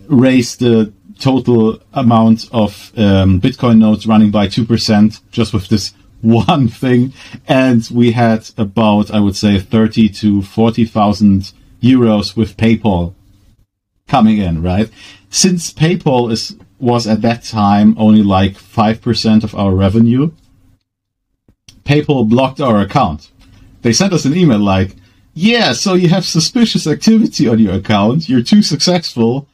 raised 0.07 0.61
the 0.61 0.93
total 1.19 1.81
amount 1.93 2.49
of 2.53 2.93
um, 2.97 3.41
Bitcoin 3.41 3.79
nodes 3.79 4.07
running 4.07 4.31
by 4.31 4.47
2% 4.47 5.21
just 5.33 5.53
with 5.53 5.67
this 5.67 5.93
one 6.21 6.69
thing. 6.69 7.13
And 7.49 7.89
we 7.93 8.13
had 8.13 8.49
about, 8.57 9.11
I 9.11 9.19
would 9.19 9.35
say, 9.35 9.59
30 9.59 10.09
to 10.21 10.43
40,000 10.43 11.53
euros 11.83 12.37
with 12.37 12.57
PayPal 12.57 13.13
coming 14.07 14.39
in, 14.39 14.63
right? 14.63 14.89
Since 15.31 15.73
PayPal 15.73 16.31
is, 16.31 16.57
was 16.79 17.09
at 17.09 17.23
that 17.23 17.43
time 17.43 17.97
only 17.99 18.23
like 18.23 18.53
5% 18.53 19.43
of 19.43 19.53
our 19.57 19.75
revenue, 19.75 20.31
PayPal 21.83 22.29
blocked 22.29 22.61
our 22.61 22.81
account. 22.81 23.33
They 23.87 23.93
sent 23.93 24.13
us 24.13 24.25
an 24.25 24.37
email 24.37 24.59
like, 24.59 24.97
yeah, 25.33 25.73
so 25.73 25.95
you 25.95 26.09
have 26.09 26.25
suspicious 26.25 26.89
activity 26.89 27.47
on 27.47 27.61
your 27.61 27.75
account. 27.75 28.29
You're 28.29 28.43
too 28.43 28.61
successful. 28.61 29.47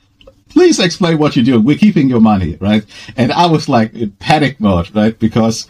Please 0.49 0.81
explain 0.81 1.19
what 1.19 1.37
you're 1.37 1.45
doing. 1.45 1.65
We're 1.65 1.77
keeping 1.77 2.09
your 2.09 2.23
money, 2.23 2.57
right? 2.59 2.83
And 3.15 3.31
I 3.31 3.45
was 3.45 3.69
like 3.69 3.93
in 3.93 4.13
panic 4.13 4.59
mode, 4.59 4.89
right? 4.97 5.19
Because 5.19 5.69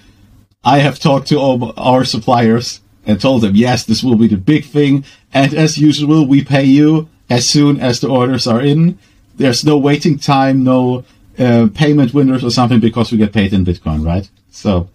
I 0.62 0.78
have 0.78 1.00
talked 1.00 1.26
to 1.30 1.40
all 1.40 1.74
our 1.76 2.04
suppliers 2.04 2.80
and 3.04 3.20
told 3.20 3.42
them, 3.42 3.56
yes, 3.56 3.84
this 3.84 4.04
will 4.04 4.14
be 4.14 4.28
the 4.28 4.36
big 4.36 4.64
thing. 4.64 5.04
And 5.34 5.52
as 5.54 5.76
usual, 5.76 6.24
we 6.28 6.44
pay 6.44 6.62
you 6.62 7.08
as 7.28 7.48
soon 7.48 7.80
as 7.80 7.98
the 7.98 8.10
orders 8.10 8.46
are 8.46 8.60
in. 8.60 8.96
There's 9.34 9.64
no 9.64 9.76
waiting 9.76 10.20
time, 10.20 10.62
no 10.62 11.04
uh, 11.36 11.66
payment 11.74 12.14
windows 12.14 12.44
or 12.44 12.50
something 12.52 12.78
because 12.78 13.10
we 13.10 13.18
get 13.18 13.32
paid 13.32 13.52
in 13.52 13.64
Bitcoin, 13.64 14.06
right? 14.06 14.30
So, 14.52 14.88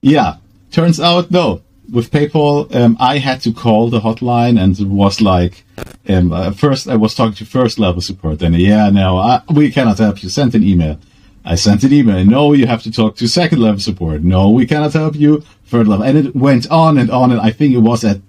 yeah, 0.00 0.38
turns 0.72 0.98
out 0.98 1.30
no 1.30 1.62
with 1.90 2.10
PayPal, 2.10 2.74
um, 2.74 2.96
I 3.00 3.18
had 3.18 3.40
to 3.42 3.52
call 3.52 3.90
the 3.90 4.00
hotline, 4.00 4.60
and 4.60 4.78
it 4.78 4.88
was 4.88 5.20
like, 5.20 5.64
um, 6.08 6.32
uh, 6.32 6.50
first 6.52 6.88
I 6.88 6.96
was 6.96 7.14
talking 7.14 7.34
to 7.34 7.44
first 7.44 7.78
level 7.78 8.00
support. 8.00 8.38
Then, 8.38 8.54
yeah, 8.54 8.90
no, 8.90 9.18
I, 9.18 9.42
we 9.50 9.70
cannot 9.70 9.98
help 9.98 10.22
you. 10.22 10.28
Send 10.28 10.54
an 10.54 10.62
email. 10.62 10.98
I 11.44 11.56
sent 11.56 11.84
an 11.84 11.92
email. 11.92 12.24
No, 12.24 12.52
you 12.54 12.66
have 12.66 12.82
to 12.84 12.90
talk 12.90 13.16
to 13.16 13.28
second 13.28 13.60
level 13.60 13.80
support. 13.80 14.22
No, 14.22 14.50
we 14.50 14.66
cannot 14.66 14.92
help 14.94 15.14
you. 15.14 15.44
Third 15.66 15.88
level, 15.88 16.04
and 16.04 16.16
it 16.18 16.34
went 16.34 16.70
on 16.70 16.98
and 16.98 17.10
on. 17.10 17.32
And 17.32 17.40
I 17.40 17.50
think 17.50 17.74
it 17.74 17.78
was 17.78 18.04
at 18.04 18.20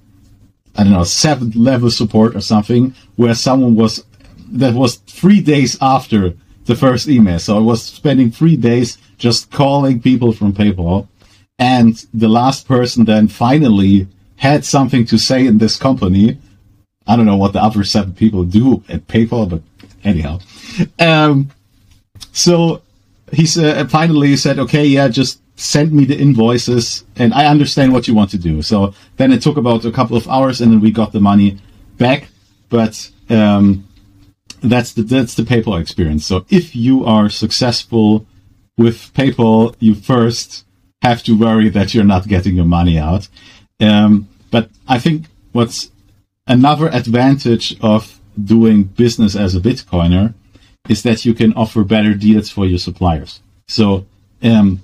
I 0.75 0.83
don't 0.83 0.91
know 0.91 1.03
seventh 1.03 1.55
level 1.55 1.89
support 1.89 2.35
or 2.35 2.41
something, 2.41 2.93
where 3.15 3.33
someone 3.33 3.75
was 3.75 4.03
that 4.51 4.73
was 4.73 4.95
three 4.95 5.41
days 5.41 5.77
after 5.81 6.35
the 6.65 6.75
first 6.75 7.07
email. 7.07 7.39
So 7.39 7.55
I 7.57 7.61
was 7.61 7.83
spending 7.83 8.31
three 8.31 8.57
days 8.57 8.97
just 9.17 9.51
calling 9.51 10.01
people 10.01 10.33
from 10.33 10.53
PayPal 10.53 11.07
and 11.57 12.05
the 12.13 12.27
last 12.27 12.67
person 12.67 13.05
then 13.05 13.27
finally 13.27 14.07
had 14.37 14.65
something 14.65 15.05
to 15.05 15.17
say 15.17 15.45
in 15.45 15.57
this 15.57 15.77
company. 15.77 16.37
I 17.07 17.15
don't 17.15 17.25
know 17.25 17.37
what 17.37 17.53
the 17.53 17.63
other 17.63 17.83
seven 17.83 18.13
people 18.13 18.43
do 18.43 18.83
at 18.89 19.07
PayPal, 19.07 19.49
but 19.49 19.61
anyhow. 20.03 20.39
Um, 20.99 21.51
so 22.31 22.81
he 23.31 23.45
said, 23.45 23.89
finally 23.89 24.35
said, 24.35 24.59
okay, 24.59 24.85
yeah, 24.85 25.07
just 25.07 25.41
send 25.57 25.93
me 25.93 26.03
the 26.03 26.17
invoices 26.17 27.05
and 27.15 27.33
I 27.33 27.45
understand 27.45 27.93
what 27.93 28.07
you 28.07 28.13
want 28.13 28.31
to 28.31 28.37
do. 28.37 28.61
So 28.61 28.93
then 29.15 29.31
it 29.31 29.41
took 29.41 29.55
about 29.55 29.85
a 29.85 29.91
couple 29.91 30.17
of 30.17 30.27
hours 30.27 30.59
and 30.59 30.71
then 30.71 30.81
we 30.81 30.91
got 30.91 31.13
the 31.13 31.21
money 31.21 31.59
back. 31.97 32.27
But, 32.69 33.09
um, 33.29 33.87
that's 34.61 34.93
the, 34.93 35.03
that's 35.03 35.35
the 35.35 35.43
PayPal 35.43 35.79
experience. 35.79 36.25
So 36.25 36.45
if 36.49 36.75
you 36.75 37.05
are 37.05 37.29
successful 37.29 38.25
with 38.77 39.13
PayPal, 39.13 39.75
you 39.79 39.95
first 39.95 40.64
have 41.05 41.23
to 41.23 41.37
worry 41.37 41.69
that 41.69 41.93
you're 41.93 42.13
not 42.15 42.27
getting 42.27 42.55
your 42.55 42.71
money 42.79 42.97
out. 42.97 43.27
Um, 43.79 44.27
but 44.51 44.69
I 44.87 44.97
think 44.99 45.25
what's 45.51 45.91
another 46.47 46.87
advantage 46.87 47.77
of 47.81 48.19
doing 48.43 48.83
business 48.83 49.35
as 49.35 49.55
a 49.55 49.59
Bitcoiner 49.59 50.33
is 50.89 51.03
that 51.03 51.25
you 51.25 51.33
can 51.33 51.53
offer 51.53 51.83
better 51.83 52.13
deals 52.13 52.49
for 52.49 52.65
your 52.65 52.79
suppliers. 52.79 53.39
So, 53.67 54.05
um, 54.43 54.81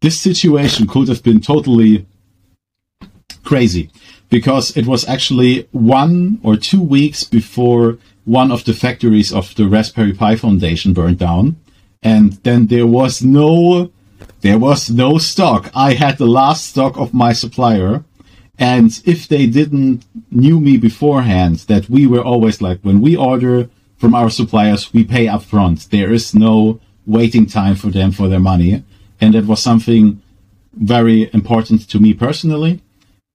this 0.00 0.20
situation 0.20 0.86
could 0.86 1.08
have 1.08 1.22
been 1.22 1.40
totally 1.40 2.06
crazy 3.44 3.90
because 4.28 4.76
it 4.76 4.86
was 4.86 5.08
actually 5.08 5.68
one 5.72 6.40
or 6.42 6.56
two 6.56 6.82
weeks 6.82 7.24
before 7.24 7.98
one 8.24 8.50
of 8.50 8.64
the 8.64 8.74
factories 8.74 9.32
of 9.32 9.54
the 9.54 9.66
Raspberry 9.66 10.12
Pi 10.12 10.36
Foundation 10.36 10.92
burned 10.92 11.18
down. 11.18 11.56
And 12.02 12.32
then 12.42 12.66
there 12.66 12.86
was 12.86 13.22
no, 13.22 13.90
there 14.44 14.58
was 14.58 14.90
no 14.90 15.16
stock. 15.16 15.70
I 15.74 15.94
had 15.94 16.18
the 16.18 16.26
last 16.26 16.66
stock 16.66 16.98
of 16.98 17.14
my 17.14 17.32
supplier. 17.32 18.04
And 18.58 18.90
if 19.06 19.26
they 19.26 19.46
didn't 19.46 20.04
knew 20.30 20.60
me 20.60 20.76
beforehand, 20.76 21.60
that 21.70 21.88
we 21.88 22.06
were 22.06 22.22
always 22.22 22.60
like, 22.60 22.80
when 22.82 23.00
we 23.00 23.16
order 23.16 23.70
from 23.96 24.14
our 24.14 24.28
suppliers, 24.28 24.92
we 24.92 25.02
pay 25.02 25.24
upfront. 25.28 25.88
There 25.88 26.12
is 26.12 26.34
no 26.34 26.78
waiting 27.06 27.46
time 27.46 27.74
for 27.74 27.88
them 27.88 28.12
for 28.12 28.28
their 28.28 28.46
money. 28.52 28.84
And 29.18 29.32
that 29.32 29.46
was 29.46 29.62
something 29.62 30.20
very 30.74 31.30
important 31.32 31.88
to 31.88 31.98
me 31.98 32.12
personally 32.12 32.82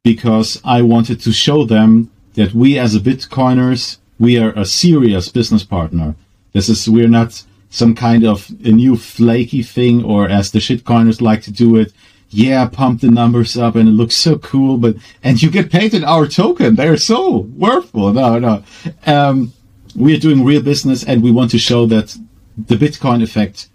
because 0.03 0.61
I 0.63 0.83
wanted 0.83 1.21
to 1.21 1.31
show 1.31 1.65
them 1.65 2.11
that 2.35 2.53
we 2.53 2.77
as 2.77 2.93
a 2.93 2.99
Bitcoiners, 2.99 3.97
we 4.19 4.37
are 4.37 4.51
a 4.51 4.63
serious 4.63 5.29
business 5.29 5.63
partner. 5.63 6.13
This 6.53 6.69
is, 6.69 6.87
we're 6.87 7.07
not 7.07 7.43
some 7.69 7.95
kind 7.95 8.25
of 8.25 8.49
a 8.63 8.71
new 8.71 8.97
flaky 8.97 9.63
thing 9.63 10.03
or 10.03 10.27
as 10.27 10.51
the 10.51 10.59
shitcoiners 10.59 11.21
like 11.21 11.41
to 11.43 11.51
do 11.51 11.75
it. 11.75 11.93
Yeah, 12.31 12.67
pump 12.67 13.01
the 13.01 13.09
numbers 13.09 13.57
up 13.57 13.75
and 13.75 13.89
it 13.89 13.93
looks 13.93 14.15
so 14.15 14.37
cool, 14.37 14.77
but, 14.77 14.95
and 15.23 15.41
you 15.41 15.49
get 15.49 15.71
paid 15.71 15.93
in 15.93 16.03
our 16.03 16.27
token. 16.27 16.75
They're 16.75 16.97
so 16.97 17.39
worthful. 17.57 18.13
No, 18.13 18.37
no. 18.37 18.63
Um, 19.05 19.53
we 19.95 20.15
are 20.15 20.19
doing 20.19 20.45
real 20.45 20.61
business 20.61 21.03
and 21.03 21.23
we 21.23 21.31
want 21.31 21.51
to 21.51 21.57
show 21.57 21.85
that 21.87 22.15
the 22.57 22.75
Bitcoin 22.75 23.23
effect 23.23 23.67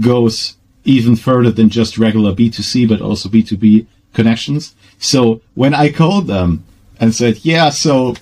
goes 0.00 0.56
even 0.84 1.14
further 1.14 1.50
than 1.50 1.68
just 1.68 1.98
regular 1.98 2.32
B2C, 2.32 2.88
but 2.88 3.00
also 3.00 3.28
B2B 3.28 3.86
connections. 4.12 4.74
So 4.98 5.40
when 5.54 5.74
I 5.74 5.92
called 5.92 6.26
them 6.26 6.64
and 6.98 7.14
said, 7.14 7.44
yeah, 7.44 7.70
so 7.70 8.16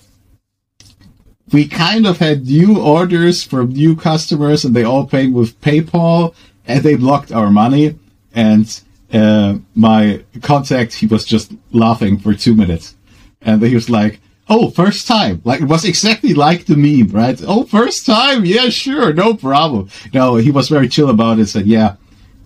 we 1.52 1.67
kind 1.67 2.07
of 2.07 2.19
had 2.19 2.47
new 2.47 2.81
orders 2.81 3.43
from 3.43 3.71
new 3.71 3.97
customers 3.97 4.64
and 4.64 4.75
they 4.75 4.85
all 4.85 5.07
paid 5.07 5.33
with 5.33 5.61
PayPal 5.61 6.35
and 6.67 6.83
they 6.83 6.97
blocked 6.97 7.33
our 7.33 7.50
money. 7.50 7.99
And 8.35 8.81
uh, 9.12 9.59
my 9.75 10.25
contact, 10.43 10.95
he 10.95 11.07
was 11.07 11.25
just 11.25 11.52
laughing 11.73 12.19
for 12.19 12.35
two 12.35 12.55
minutes. 12.55 12.95
And 13.40 13.62
he 13.62 13.75
was 13.75 13.88
like, 13.88 14.21
Oh, 14.50 14.71
first 14.71 15.07
time. 15.07 15.43
Like, 15.45 15.61
it 15.61 15.67
was 15.67 15.85
exactly 15.85 16.33
like 16.33 16.64
the 16.64 16.76
meme, 16.76 17.09
right? 17.09 17.38
Oh, 17.47 17.64
first 17.64 18.07
time. 18.07 18.47
Yeah, 18.47 18.71
sure. 18.71 19.12
No 19.12 19.35
problem. 19.35 19.90
No, 20.14 20.37
he 20.37 20.50
was 20.50 20.71
very 20.71 20.88
chill 20.88 21.11
about 21.11 21.38
it. 21.38 21.49
Said, 21.49 21.67
yeah, 21.67 21.97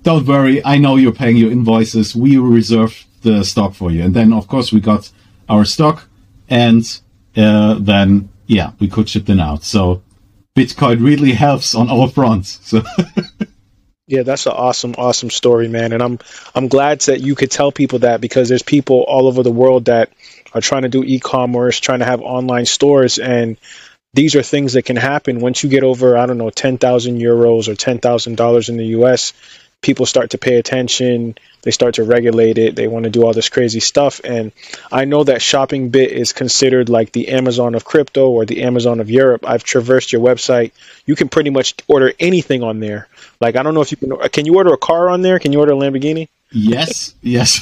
don't 0.02 0.26
worry. 0.26 0.64
I 0.64 0.78
know 0.78 0.96
you're 0.96 1.12
paying 1.12 1.36
your 1.36 1.52
invoices. 1.52 2.16
We 2.16 2.38
will 2.38 2.48
reserve 2.48 3.04
the 3.22 3.44
stock 3.44 3.74
for 3.74 3.92
you. 3.92 4.02
And 4.02 4.14
then, 4.14 4.32
of 4.32 4.48
course, 4.48 4.72
we 4.72 4.80
got 4.80 5.10
our 5.48 5.64
stock 5.64 6.08
and, 6.48 6.84
uh, 7.36 7.74
then, 7.78 8.28
yeah, 8.46 8.72
we 8.78 8.88
could 8.88 9.08
ship 9.08 9.26
them 9.26 9.40
out. 9.40 9.64
So 9.64 10.02
Bitcoin 10.56 11.04
really 11.04 11.32
helps 11.32 11.74
on 11.74 11.90
all 11.90 12.08
fronts. 12.08 12.60
So. 12.62 12.82
Yeah, 14.08 14.24
that's 14.24 14.44
an 14.44 14.52
awesome, 14.52 14.94
awesome 14.98 15.30
story, 15.30 15.68
man. 15.68 15.92
And 15.92 16.02
I'm 16.02 16.18
I'm 16.54 16.68
glad 16.68 17.00
that 17.02 17.20
you 17.20 17.34
could 17.34 17.50
tell 17.50 17.72
people 17.72 18.00
that 18.00 18.20
because 18.20 18.48
there's 18.48 18.62
people 18.62 19.04
all 19.08 19.26
over 19.26 19.42
the 19.42 19.52
world 19.52 19.86
that 19.86 20.12
are 20.52 20.60
trying 20.60 20.82
to 20.82 20.88
do 20.88 21.02
e-commerce, 21.02 21.80
trying 21.80 22.00
to 22.00 22.04
have 22.04 22.20
online 22.20 22.66
stores, 22.66 23.18
and 23.18 23.56
these 24.12 24.34
are 24.34 24.42
things 24.42 24.74
that 24.74 24.82
can 24.82 24.96
happen 24.96 25.40
once 25.40 25.62
you 25.62 25.70
get 25.70 25.84
over, 25.84 26.18
I 26.18 26.26
don't 26.26 26.36
know, 26.36 26.50
ten 26.50 26.78
thousand 26.78 27.20
euros 27.20 27.68
or 27.68 27.74
ten 27.74 27.98
thousand 27.98 28.36
dollars 28.36 28.68
in 28.68 28.76
the 28.76 28.86
U.S. 28.86 29.32
People 29.82 30.06
start 30.06 30.30
to 30.30 30.38
pay 30.38 30.56
attention. 30.56 31.36
They 31.62 31.70
start 31.70 31.94
to 31.96 32.04
regulate 32.04 32.58
it. 32.58 32.74
They 32.74 32.88
want 32.88 33.04
to 33.04 33.10
do 33.10 33.24
all 33.24 33.32
this 33.32 33.48
crazy 33.48 33.80
stuff. 33.80 34.20
And 34.24 34.52
I 34.90 35.04
know 35.04 35.22
that 35.24 35.40
ShopInBit 35.40 36.08
is 36.08 36.32
considered 36.32 36.88
like 36.88 37.12
the 37.12 37.28
Amazon 37.28 37.74
of 37.74 37.84
crypto 37.84 38.30
or 38.30 38.44
the 38.44 38.62
Amazon 38.62 39.00
of 39.00 39.10
Europe. 39.10 39.44
I've 39.46 39.62
traversed 39.62 40.12
your 40.12 40.22
website. 40.22 40.72
You 41.04 41.14
can 41.14 41.28
pretty 41.28 41.50
much 41.50 41.74
order 41.86 42.12
anything 42.18 42.62
on 42.62 42.80
there. 42.80 43.08
Like 43.40 43.56
I 43.56 43.62
don't 43.62 43.74
know 43.74 43.82
if 43.82 43.90
you 43.90 43.96
can. 43.96 44.16
Can 44.30 44.46
you 44.46 44.56
order 44.56 44.72
a 44.72 44.78
car 44.78 45.08
on 45.10 45.22
there? 45.22 45.38
Can 45.38 45.52
you 45.52 45.60
order 45.60 45.72
a 45.72 45.76
Lamborghini? 45.76 46.28
Yes, 46.50 47.14
yes. 47.22 47.60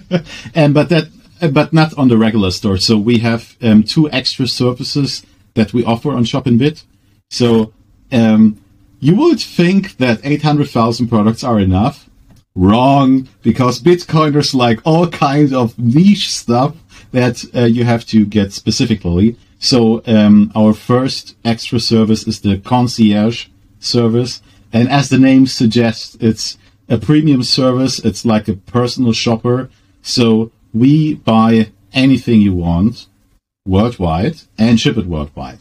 and 0.54 0.74
but 0.74 0.88
that 0.90 1.08
but 1.52 1.72
not 1.72 1.96
on 1.96 2.08
the 2.08 2.16
regular 2.16 2.50
store. 2.50 2.78
So 2.78 2.98
we 2.98 3.18
have 3.18 3.56
um, 3.62 3.82
two 3.82 4.10
extra 4.10 4.46
services 4.46 5.24
that 5.54 5.72
we 5.72 5.84
offer 5.84 6.10
on 6.12 6.24
ShopInBit. 6.24 6.84
So 7.30 7.72
um, 8.12 8.60
you 9.00 9.14
would 9.16 9.40
think 9.40 9.96
that 9.98 10.20
800,000 10.24 11.08
products 11.08 11.44
are 11.44 11.58
enough. 11.58 12.08
Wrong, 12.54 13.28
because 13.42 13.80
Bitcoiners 13.80 14.52
like 14.54 14.80
all 14.84 15.06
kinds 15.08 15.52
of 15.52 15.78
niche 15.78 16.34
stuff 16.34 16.74
that 17.12 17.44
uh, 17.54 17.64
you 17.64 17.84
have 17.84 18.04
to 18.06 18.26
get 18.26 18.52
specifically. 18.52 19.36
So 19.60 20.02
um, 20.06 20.50
our 20.54 20.72
first 20.72 21.36
extra 21.44 21.78
service 21.78 22.26
is 22.26 22.40
the 22.40 22.58
concierge 22.58 23.46
service, 23.78 24.42
and 24.72 24.88
as 24.88 25.08
the 25.08 25.18
name 25.18 25.46
suggests, 25.46 26.16
it's 26.20 26.58
a 26.88 26.98
premium 26.98 27.42
service. 27.42 27.98
It's 28.00 28.24
like 28.24 28.48
a 28.48 28.54
personal 28.54 29.12
shopper. 29.12 29.70
So 30.02 30.50
we 30.72 31.14
buy 31.14 31.70
anything 31.92 32.40
you 32.40 32.54
want 32.54 33.06
worldwide 33.66 34.40
and 34.56 34.80
ship 34.80 34.96
it 34.96 35.06
worldwide. 35.06 35.60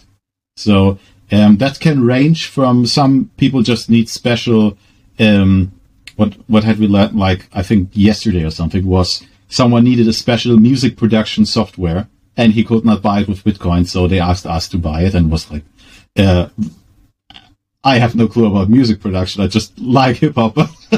So 0.56 0.98
um, 1.32 1.58
that 1.58 1.80
can 1.80 2.04
range 2.04 2.48
from 2.48 2.86
some 2.86 3.32
people 3.38 3.62
just 3.62 3.90
need 3.90 4.10
special. 4.10 4.78
Um, 5.20 5.72
what 6.16 6.34
what 6.48 6.64
had 6.64 6.80
we 6.80 6.88
let 6.88 7.16
like 7.16 7.48
I 7.54 7.64
think 7.64 7.90
yesterday 7.94 8.44
or 8.44 8.52
something 8.52 8.86
was 8.86 9.24
someone 9.50 9.84
needed 9.84 10.08
a 10.08 10.14
special 10.14 10.58
music 10.58 10.98
production 10.98 11.46
software 11.46 12.08
and 12.38 12.54
he 12.54 12.64
could 12.64 12.86
not 12.86 13.02
buy 13.02 13.22
it 13.22 13.28
with 13.28 13.44
Bitcoin, 13.44 13.88
so 13.88 14.08
they 14.08 14.20
asked 14.20 14.46
us 14.46 14.70
to 14.70 14.78
buy 14.78 15.02
it 15.02 15.16
and 15.16 15.32
was 15.32 15.50
like, 15.50 15.64
uh, 16.18 16.50
I 17.84 17.98
have 17.98 18.16
no 18.16 18.28
clue 18.28 18.46
about 18.46 18.70
music 18.70 19.02
production. 19.02 19.42
I 19.42 19.48
just 19.48 19.78
like 19.80 20.18
hip 20.18 20.36
hop. 20.36 20.56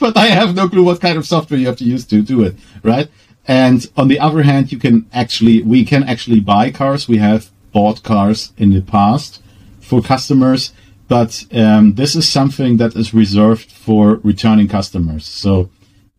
but 0.00 0.16
I 0.16 0.26
have 0.26 0.56
no 0.56 0.68
clue 0.68 0.82
what 0.82 1.00
kind 1.00 1.16
of 1.16 1.26
software 1.26 1.60
you 1.60 1.66
have 1.66 1.76
to 1.76 1.84
use 1.84 2.04
to 2.06 2.22
do 2.22 2.42
it, 2.42 2.56
right? 2.82 3.08
And 3.46 3.86
on 3.96 4.08
the 4.08 4.18
other 4.18 4.42
hand, 4.42 4.72
you 4.72 4.78
can 4.78 5.06
actually, 5.12 5.62
we 5.62 5.84
can 5.84 6.02
actually 6.02 6.40
buy 6.40 6.70
cars. 6.70 7.08
We 7.08 7.18
have 7.18 7.50
bought 7.72 8.02
cars 8.02 8.52
in 8.56 8.70
the 8.70 8.82
past 8.82 9.42
for 9.80 10.02
customers, 10.02 10.72
but 11.08 11.44
um, 11.52 11.94
this 11.94 12.14
is 12.14 12.28
something 12.28 12.76
that 12.76 12.94
is 12.94 13.14
reserved 13.14 13.70
for 13.72 14.16
returning 14.22 14.68
customers. 14.68 15.26
So, 15.26 15.70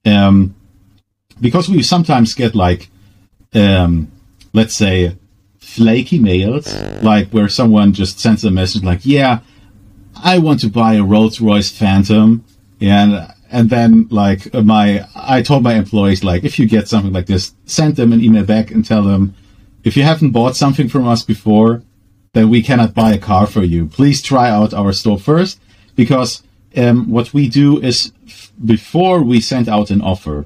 um, 0.05 0.55
because 1.39 1.69
we 1.69 1.83
sometimes 1.83 2.33
get 2.33 2.55
like, 2.55 2.89
um, 3.53 4.11
let's 4.53 4.73
say, 4.73 5.15
flaky 5.59 6.17
mails, 6.17 6.73
like 7.03 7.29
where 7.29 7.47
someone 7.47 7.93
just 7.93 8.19
sends 8.19 8.43
a 8.43 8.51
message 8.51 8.83
like, 8.83 9.01
yeah, 9.03 9.39
I 10.15 10.39
want 10.39 10.59
to 10.61 10.69
buy 10.69 10.95
a 10.95 11.03
Rolls 11.03 11.39
Royce 11.39 11.69
Phantom 11.69 12.43
and 12.81 13.27
and 13.51 13.69
then 13.69 14.07
like 14.09 14.53
my 14.53 15.05
I 15.15 15.41
told 15.41 15.63
my 15.63 15.73
employees 15.73 16.23
like 16.23 16.43
if 16.43 16.59
you 16.59 16.67
get 16.67 16.87
something 16.87 17.13
like 17.13 17.27
this, 17.27 17.53
send 17.65 17.95
them 17.95 18.13
an 18.13 18.23
email 18.23 18.45
back 18.45 18.71
and 18.71 18.85
tell 18.85 19.03
them 19.03 19.35
if 19.83 19.95
you 19.97 20.03
haven't 20.03 20.31
bought 20.31 20.55
something 20.55 20.89
from 20.89 21.07
us 21.07 21.23
before, 21.23 21.83
then 22.33 22.49
we 22.49 22.61
cannot 22.61 22.93
buy 22.93 23.13
a 23.13 23.17
car 23.17 23.47
for 23.47 23.63
you. 23.63 23.87
Please 23.87 24.21
try 24.21 24.49
out 24.49 24.73
our 24.73 24.93
store 24.93 25.19
first 25.19 25.59
because 25.95 26.43
um, 26.77 27.09
what 27.09 27.33
we 27.33 27.49
do 27.49 27.81
is 27.81 28.11
f- 28.27 28.51
before 28.63 29.21
we 29.23 29.41
send 29.41 29.67
out 29.67 29.89
an 29.89 30.01
offer 30.01 30.45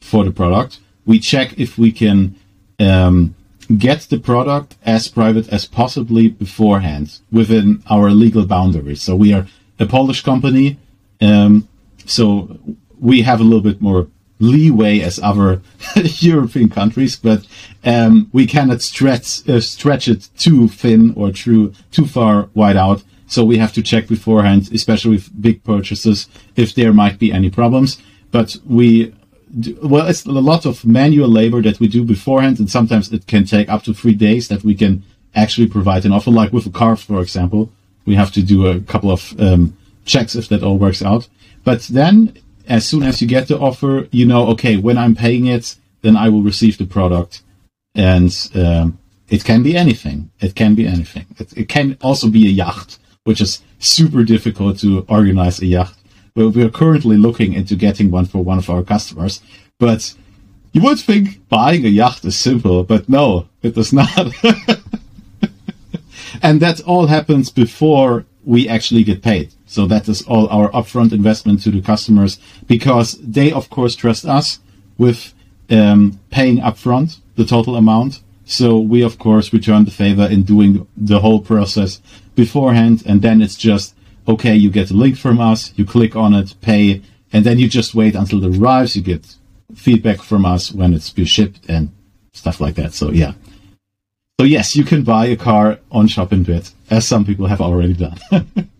for 0.00 0.24
the 0.24 0.30
product, 0.30 0.80
we 1.04 1.18
check 1.18 1.58
if 1.58 1.76
we 1.76 1.92
can 1.92 2.34
um, 2.78 3.34
get 3.76 4.02
the 4.02 4.18
product 4.18 4.76
as 4.84 5.08
private 5.08 5.48
as 5.52 5.66
possibly 5.66 6.28
beforehand 6.28 7.20
within 7.30 7.82
our 7.90 8.10
legal 8.10 8.46
boundaries. 8.46 9.02
So 9.02 9.14
we 9.14 9.32
are 9.32 9.46
a 9.78 9.86
Polish 9.86 10.22
company 10.22 10.78
um, 11.22 11.68
so 12.04 12.58
we 12.98 13.22
have 13.22 13.40
a 13.40 13.44
little 13.44 13.60
bit 13.60 13.80
more 13.80 14.08
leeway 14.42 15.00
as 15.00 15.20
other 15.20 15.62
European 16.18 16.68
countries, 16.68 17.16
but 17.16 17.46
um, 17.84 18.28
we 18.32 18.46
cannot 18.46 18.82
stretch 18.82 19.48
uh, 19.48 19.60
stretch 19.60 20.08
it 20.08 20.28
too 20.36 20.68
thin 20.68 21.14
or 21.16 21.30
too 21.32 21.72
too 21.90 22.06
far 22.06 22.48
wide 22.54 22.76
out. 22.76 23.02
So 23.28 23.44
we 23.44 23.56
have 23.58 23.72
to 23.74 23.82
check 23.82 24.08
beforehand, 24.08 24.68
especially 24.74 25.12
with 25.12 25.40
big 25.40 25.64
purchases, 25.64 26.28
if 26.54 26.74
there 26.74 26.92
might 26.92 27.18
be 27.18 27.32
any 27.32 27.48
problems. 27.48 28.02
But 28.30 28.56
we, 28.66 29.14
do, 29.58 29.78
well, 29.82 30.06
it's 30.06 30.26
a 30.26 30.32
lot 30.32 30.66
of 30.66 30.84
manual 30.84 31.30
labor 31.30 31.62
that 31.62 31.80
we 31.80 31.88
do 31.88 32.04
beforehand, 32.04 32.58
and 32.58 32.68
sometimes 32.70 33.10
it 33.10 33.26
can 33.26 33.44
take 33.46 33.70
up 33.70 33.84
to 33.84 33.94
three 33.94 34.14
days 34.14 34.48
that 34.48 34.64
we 34.64 34.74
can 34.74 35.02
actually 35.34 35.66
provide 35.66 36.04
an 36.04 36.12
offer. 36.12 36.30
Like 36.30 36.52
with 36.52 36.66
a 36.66 36.70
car, 36.70 36.94
for 36.94 37.22
example, 37.22 37.72
we 38.04 38.16
have 38.16 38.32
to 38.32 38.42
do 38.42 38.66
a 38.66 38.80
couple 38.80 39.10
of 39.10 39.34
um, 39.40 39.78
checks 40.04 40.34
if 40.34 40.48
that 40.48 40.62
all 40.62 40.76
works 40.76 41.02
out. 41.02 41.26
But 41.64 41.82
then, 41.82 42.36
as 42.68 42.86
soon 42.86 43.02
as 43.02 43.20
you 43.20 43.28
get 43.28 43.48
the 43.48 43.58
offer, 43.58 44.08
you 44.10 44.26
know, 44.26 44.48
okay, 44.48 44.76
when 44.76 44.98
I'm 44.98 45.14
paying 45.14 45.46
it, 45.46 45.76
then 46.02 46.16
I 46.16 46.28
will 46.28 46.42
receive 46.42 46.78
the 46.78 46.86
product, 46.86 47.42
and 47.94 48.32
um, 48.54 48.98
it 49.28 49.44
can 49.44 49.62
be 49.62 49.76
anything. 49.76 50.30
It 50.40 50.54
can 50.54 50.74
be 50.74 50.86
anything. 50.86 51.26
It, 51.38 51.56
it 51.56 51.68
can 51.68 51.96
also 52.00 52.28
be 52.28 52.46
a 52.46 52.50
yacht 52.50 52.98
which 53.24 53.40
is 53.40 53.62
super 53.78 54.24
difficult 54.24 54.78
to 54.80 55.04
organize 55.08 55.60
a 55.60 55.66
yacht. 55.66 55.94
But 56.34 56.50
we 56.50 56.62
are 56.64 56.70
currently 56.70 57.16
looking 57.16 57.52
into 57.52 57.76
getting 57.76 58.10
one 58.10 58.26
for 58.26 58.42
one 58.42 58.58
of 58.58 58.70
our 58.70 58.82
customers. 58.82 59.40
But 59.78 60.14
you 60.72 60.82
would 60.82 60.98
think 60.98 61.48
buying 61.48 61.84
a 61.84 61.88
yacht 61.88 62.24
is 62.24 62.36
simple, 62.36 62.84
but 62.84 63.08
no, 63.08 63.48
it 63.62 63.76
is 63.76 63.92
not. 63.92 64.10
and 66.42 66.60
that 66.60 66.80
all 66.86 67.06
happens 67.06 67.50
before 67.50 68.24
we 68.44 68.68
actually 68.68 69.04
get 69.04 69.22
paid. 69.22 69.52
So 69.72 69.86
that 69.86 70.06
is 70.06 70.20
all 70.22 70.48
our 70.48 70.70
upfront 70.72 71.12
investment 71.12 71.62
to 71.62 71.70
the 71.70 71.80
customers 71.80 72.38
because 72.66 73.12
they, 73.22 73.50
of 73.50 73.70
course, 73.70 73.96
trust 73.96 74.26
us 74.26 74.58
with 74.98 75.32
um, 75.70 76.20
paying 76.30 76.58
upfront 76.58 77.20
the 77.36 77.46
total 77.46 77.76
amount. 77.76 78.20
So 78.44 78.78
we, 78.78 79.02
of 79.02 79.18
course, 79.18 79.50
return 79.50 79.86
the 79.86 79.90
favor 79.90 80.26
in 80.26 80.42
doing 80.42 80.86
the 80.94 81.20
whole 81.20 81.40
process 81.40 82.02
beforehand, 82.34 83.02
and 83.06 83.22
then 83.22 83.40
it's 83.40 83.56
just 83.56 83.94
okay. 84.28 84.54
You 84.54 84.70
get 84.70 84.90
a 84.90 84.94
link 84.94 85.16
from 85.16 85.40
us, 85.40 85.72
you 85.76 85.86
click 85.86 86.16
on 86.16 86.34
it, 86.34 86.54
pay, 86.60 87.00
and 87.32 87.46
then 87.46 87.58
you 87.58 87.66
just 87.66 87.94
wait 87.94 88.14
until 88.14 88.44
it 88.44 88.58
arrives. 88.58 88.94
You 88.94 89.00
get 89.00 89.36
feedback 89.74 90.20
from 90.20 90.44
us 90.44 90.70
when 90.70 90.92
it's 90.92 91.08
been 91.08 91.24
shipped 91.24 91.64
and 91.70 91.90
stuff 92.34 92.60
like 92.60 92.74
that. 92.74 92.92
So 92.92 93.10
yeah. 93.10 93.32
So 94.38 94.44
yes, 94.44 94.76
you 94.76 94.84
can 94.84 95.02
buy 95.02 95.26
a 95.26 95.36
car 95.36 95.78
on 95.90 96.08
ShopInBit, 96.08 96.74
as 96.90 97.08
some 97.08 97.24
people 97.24 97.46
have 97.46 97.62
already 97.62 97.94
done. 97.94 98.18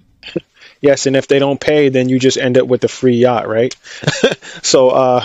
yes, 0.83 1.07
and 1.07 1.17
if 1.17 1.29
they 1.29 1.39
don't 1.39 1.61
pay, 1.61 1.89
then 1.89 2.11
you 2.11 2.19
just 2.19 2.37
end 2.37 2.59
up 2.59 2.67
with 2.67 2.85
a 2.85 2.89
free 2.89 3.17
yacht, 3.17 3.49
right? 3.49 3.75
so, 4.63 4.91
uh, 4.91 5.25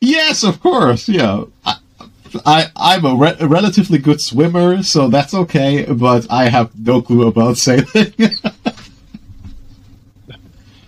yes, 0.00 0.44
of 0.44 0.60
course, 0.60 1.08
yeah. 1.08 1.44
I, 1.66 1.76
I, 2.46 2.66
I'm 2.76 3.04
a, 3.04 3.14
re- 3.14 3.36
a, 3.38 3.46
relatively 3.46 3.98
good 3.98 4.20
swimmer, 4.20 4.82
so 4.82 5.08
that's 5.08 5.34
okay, 5.34 5.84
but 5.84 6.26
I 6.30 6.48
have 6.48 6.70
no 6.78 7.02
clue 7.02 7.26
about 7.26 7.56
sailing. 7.58 8.14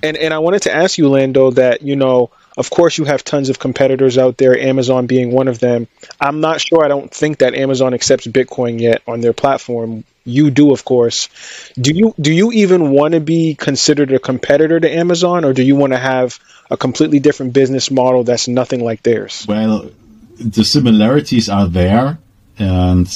and 0.03 0.17
and 0.17 0.33
I 0.33 0.39
wanted 0.39 0.63
to 0.63 0.75
ask 0.75 0.97
you, 0.97 1.09
Lando, 1.09 1.51
that 1.53 1.83
you 1.83 1.97
know, 1.97 2.31
of 2.57 2.71
course, 2.71 2.99
you 2.99 3.05
have 3.05 3.25
tons 3.25 3.49
of 3.49 3.59
competitors 3.59 4.19
out 4.19 4.37
there, 4.37 4.59
Amazon 4.59 5.07
being 5.07 5.33
one 5.33 5.49
of 5.49 5.61
them. 5.61 5.89
I'm 6.21 6.41
not 6.41 6.61
sure. 6.61 6.85
I 6.85 6.89
don't 6.89 7.13
think 7.13 7.39
that 7.39 7.55
Amazon 7.55 7.95
accepts 7.95 8.27
Bitcoin 8.27 8.81
yet 8.81 9.03
on 9.07 9.21
their 9.21 9.33
platform. 9.33 10.05
You 10.25 10.51
do, 10.51 10.73
of 10.73 10.85
course. 10.85 11.29
Do 11.77 11.93
you 11.93 12.15
do 12.21 12.33
you 12.33 12.53
even 12.53 12.91
want 12.91 13.15
to 13.15 13.21
be 13.21 13.55
considered 13.55 14.13
a 14.13 14.19
competitor 14.19 14.79
to 14.79 14.91
Amazon, 14.91 15.45
or 15.45 15.53
do 15.53 15.63
you 15.63 15.77
want 15.77 15.93
to 15.93 15.99
have 15.99 16.39
a 16.71 16.77
completely 16.77 17.21
different 17.21 17.53
business 17.53 17.91
model 17.91 18.23
that's 18.25 18.47
nothing 18.47 18.85
like 18.85 19.03
theirs? 19.03 19.47
Well, 19.49 19.91
the 20.37 20.65
similarities 20.65 21.49
are 21.49 21.67
there, 21.67 22.19
and 22.59 23.09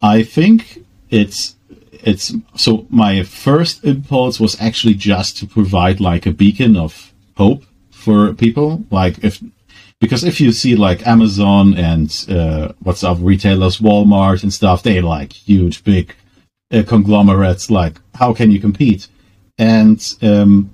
I 0.00 0.22
think 0.22 0.84
it's 1.10 1.56
it's 1.92 2.32
so 2.56 2.86
my 2.88 3.22
first 3.22 3.84
impulse 3.84 4.40
was 4.40 4.60
actually 4.60 4.94
just 4.94 5.36
to 5.38 5.46
provide 5.46 6.00
like 6.00 6.24
a 6.26 6.32
beacon 6.32 6.76
of 6.76 7.12
hope 7.36 7.64
for 7.90 8.32
people 8.32 8.84
like 8.90 9.22
if 9.22 9.42
because 10.00 10.24
if 10.24 10.40
you 10.40 10.52
see 10.52 10.74
like 10.74 11.06
amazon 11.06 11.74
and 11.74 12.26
uh, 12.28 12.72
what's 12.80 13.04
up 13.04 13.18
retailers 13.20 13.78
walmart 13.78 14.42
and 14.42 14.52
stuff 14.52 14.82
they 14.82 15.00
like 15.00 15.32
huge 15.32 15.84
big 15.84 16.14
uh, 16.72 16.82
conglomerates 16.86 17.70
like 17.70 18.00
how 18.14 18.32
can 18.32 18.50
you 18.50 18.60
compete 18.60 19.08
and 19.58 20.16
um, 20.22 20.70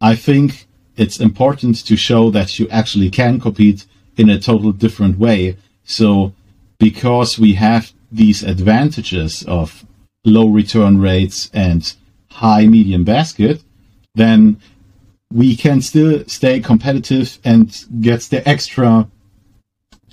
i 0.00 0.14
think 0.14 0.66
it's 0.96 1.20
important 1.20 1.84
to 1.86 1.96
show 1.96 2.30
that 2.30 2.58
you 2.58 2.68
actually 2.70 3.10
can 3.10 3.38
compete 3.38 3.86
in 4.16 4.30
a 4.30 4.40
total 4.40 4.72
different 4.72 5.18
way. 5.18 5.56
So 5.84 6.32
because 6.78 7.38
we 7.38 7.54
have 7.54 7.92
these 8.10 8.42
advantages 8.42 9.42
of 9.44 9.84
low 10.24 10.48
return 10.48 11.00
rates 11.00 11.50
and 11.52 11.92
high 12.30 12.66
medium 12.66 13.04
basket, 13.04 13.62
then 14.14 14.60
we 15.32 15.56
can 15.56 15.80
still 15.80 16.24
stay 16.26 16.60
competitive 16.60 17.38
and 17.44 17.84
get 18.00 18.22
the 18.22 18.46
extra 18.48 19.08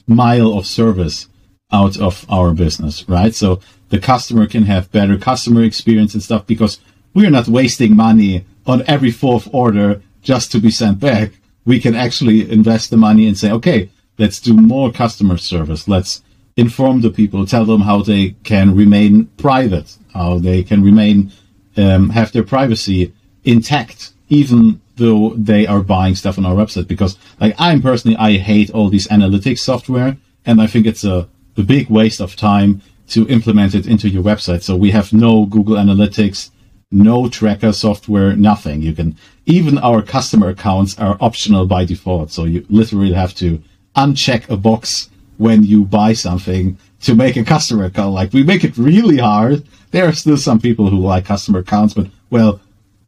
mile 0.07 0.57
of 0.57 0.65
service 0.65 1.27
out 1.71 1.99
of 1.99 2.25
our 2.29 2.53
business, 2.53 3.07
right? 3.07 3.33
So 3.33 3.59
the 3.89 3.99
customer 3.99 4.47
can 4.47 4.63
have 4.63 4.91
better 4.91 5.17
customer 5.17 5.63
experience 5.63 6.13
and 6.13 6.23
stuff 6.23 6.45
because 6.45 6.79
we're 7.13 7.29
not 7.29 7.47
wasting 7.47 7.95
money 7.95 8.45
on 8.65 8.83
every 8.87 9.11
fourth 9.11 9.47
order 9.53 10.01
just 10.21 10.51
to 10.51 10.59
be 10.59 10.71
sent 10.71 10.99
back. 10.99 11.31
We 11.65 11.79
can 11.79 11.95
actually 11.95 12.51
invest 12.51 12.89
the 12.89 12.97
money 12.97 13.27
and 13.27 13.37
say, 13.37 13.51
okay, 13.51 13.89
Let's 14.17 14.39
do 14.39 14.53
more 14.53 14.91
customer 14.91 15.37
service. 15.37 15.87
Let's 15.87 16.21
inform 16.55 17.01
the 17.01 17.09
people, 17.09 17.45
tell 17.45 17.65
them 17.65 17.81
how 17.81 18.03
they 18.03 18.35
can 18.43 18.75
remain 18.75 19.25
private, 19.37 19.97
how 20.13 20.37
they 20.37 20.61
can 20.61 20.83
remain, 20.83 21.31
um, 21.77 22.09
have 22.11 22.31
their 22.31 22.43
privacy 22.43 23.11
intact, 23.43 24.13
even 24.29 24.79
though 24.95 25.33
they 25.35 25.65
are 25.65 25.81
buying 25.81 26.15
stuff 26.15 26.37
on 26.37 26.45
our 26.45 26.55
website. 26.55 26.87
Because, 26.87 27.17
like, 27.39 27.55
I'm 27.57 27.81
personally, 27.81 28.17
I 28.17 28.37
hate 28.37 28.71
all 28.71 28.89
these 28.89 29.07
analytics 29.07 29.59
software, 29.59 30.17
and 30.45 30.61
I 30.61 30.67
think 30.67 30.85
it's 30.85 31.03
a, 31.03 31.27
a 31.57 31.63
big 31.63 31.89
waste 31.89 32.21
of 32.21 32.35
time 32.35 32.81
to 33.09 33.27
implement 33.27 33.75
it 33.75 33.87
into 33.87 34.09
your 34.09 34.23
website. 34.23 34.63
So 34.63 34.75
we 34.75 34.91
have 34.91 35.13
no 35.13 35.45
Google 35.45 35.75
Analytics, 35.75 36.51
no 36.91 37.27
tracker 37.27 37.73
software, 37.73 38.35
nothing. 38.35 38.81
You 38.81 38.93
can, 38.93 39.17
even 39.45 39.77
our 39.79 40.01
customer 40.01 40.49
accounts 40.49 40.97
are 40.99 41.17
optional 41.19 41.65
by 41.65 41.85
default. 41.85 42.31
So 42.31 42.45
you 42.45 42.65
literally 42.69 43.13
have 43.13 43.33
to 43.35 43.61
uncheck 43.95 44.49
a 44.49 44.57
box 44.57 45.09
when 45.37 45.63
you 45.63 45.85
buy 45.85 46.13
something 46.13 46.77
to 47.01 47.15
make 47.15 47.35
a 47.35 47.43
customer 47.43 47.85
account. 47.85 48.13
Like 48.13 48.31
we 48.33 48.43
make 48.43 48.63
it 48.63 48.77
really 48.77 49.17
hard. 49.17 49.67
There 49.91 50.07
are 50.07 50.13
still 50.13 50.37
some 50.37 50.59
people 50.59 50.89
who 50.89 50.99
like 50.99 51.25
customer 51.25 51.59
accounts, 51.59 51.93
but 51.93 52.07
well, 52.29 52.61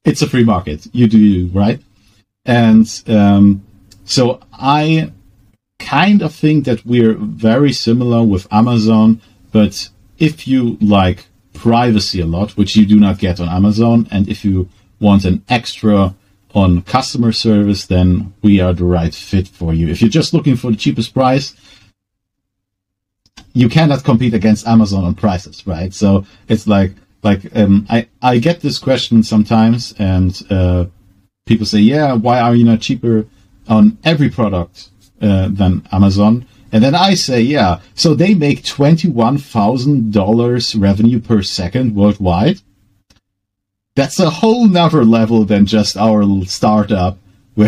it's 0.05 0.21
a 0.21 0.29
free 0.29 0.43
market. 0.43 0.87
You 0.93 1.07
do 1.07 1.19
you, 1.19 1.47
right? 1.47 1.81
And 2.45 2.87
um, 3.07 3.65
so 4.05 4.39
I 4.53 5.11
kind 5.79 6.21
of 6.21 6.33
think 6.33 6.65
that 6.65 6.85
we're 6.85 7.15
very 7.15 7.73
similar 7.73 8.23
with 8.23 8.47
Amazon, 8.51 9.21
but 9.51 9.89
if 10.17 10.47
you 10.47 10.77
like 10.79 11.27
privacy 11.53 12.21
a 12.21 12.25
lot, 12.25 12.51
which 12.51 12.75
you 12.75 12.85
do 12.85 12.99
not 12.99 13.17
get 13.17 13.39
on 13.39 13.49
Amazon, 13.49 14.07
and 14.11 14.29
if 14.29 14.45
you 14.45 14.69
want 14.99 15.25
an 15.25 15.43
extra 15.49 16.15
on 16.53 16.81
customer 16.83 17.31
service, 17.31 17.85
then 17.85 18.33
we 18.41 18.61
are 18.61 18.73
the 18.73 18.85
right 18.85 19.13
fit 19.13 19.47
for 19.47 19.73
you. 19.73 19.89
If 19.89 20.01
you're 20.01 20.09
just 20.09 20.33
looking 20.33 20.55
for 20.55 20.71
the 20.71 20.77
cheapest 20.77 21.13
price, 21.13 21.55
you 23.53 23.67
cannot 23.67 24.03
compete 24.03 24.33
against 24.33 24.67
Amazon 24.67 25.03
on 25.03 25.15
prices, 25.15 25.65
right? 25.67 25.93
So 25.93 26.25
it's 26.47 26.67
like, 26.67 26.93
like, 27.25 27.53
um, 27.55 27.85
I, 27.89 28.07
I 28.21 28.37
get 28.37 28.61
this 28.61 28.79
question 28.79 29.23
sometimes 29.23 29.93
and, 29.99 30.41
uh, 30.49 30.85
people 31.45 31.65
say, 31.65 31.79
yeah, 31.79 32.13
why 32.13 32.39
are 32.39 32.55
you 32.55 32.63
not 32.63 32.79
cheaper 32.81 33.25
on 33.67 33.97
every 34.03 34.29
product, 34.29 34.89
uh, 35.21 35.49
than 35.49 35.85
Amazon? 35.91 36.45
And 36.71 36.81
then 36.83 36.95
I 36.95 37.15
say, 37.15 37.41
yeah, 37.41 37.81
so 37.93 38.13
they 38.13 38.33
make 38.33 38.63
$21,000 38.63 40.81
revenue 40.81 41.19
per 41.19 41.41
second 41.41 41.95
worldwide 41.95 42.61
that's 43.95 44.19
a 44.19 44.29
whole 44.29 44.67
nother 44.67 45.03
level 45.03 45.45
than 45.45 45.65
just 45.65 45.97
our 45.97 46.23
startup 46.45 47.17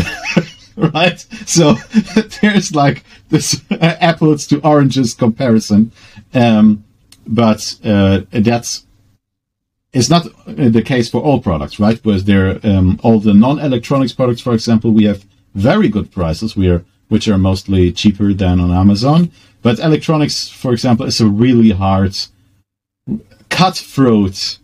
right 0.78 1.26
so 1.46 1.74
there's 2.42 2.76
like 2.76 3.04
this 3.30 3.62
apples 3.72 4.46
to 4.48 4.60
oranges 4.60 5.14
comparison 5.14 5.92
um, 6.34 6.84
but 7.26 7.76
uh, 7.84 8.22
that's 8.32 8.86
it's 9.94 10.10
not 10.10 10.28
the 10.46 10.82
case 10.82 11.10
for 11.10 11.22
all 11.22 11.42
products 11.42 11.80
right 11.80 12.00
Whereas 12.04 12.26
there 12.26 12.60
um, 12.64 13.00
all 13.04 13.20
the 13.20 13.34
non-electronics 13.34 14.14
products 14.14 14.42
for 14.42 14.54
example 14.54 14.92
we 14.92 15.06
have 15.06 15.26
very 15.56 15.90
good 15.90 16.12
prices 16.12 16.56
we 16.56 16.70
are 16.70 16.84
which 17.08 17.28
are 17.28 17.38
mostly 17.38 17.92
cheaper 17.92 18.34
than 18.34 18.60
on 18.60 18.72
amazon 18.72 19.32
but 19.62 19.80
electronics 19.80 20.50
for 20.50 20.72
example 20.74 21.06
is 21.06 21.22
a 21.22 21.28
really 21.28 21.72
hard 21.72 22.16
cutthroat 23.50 24.60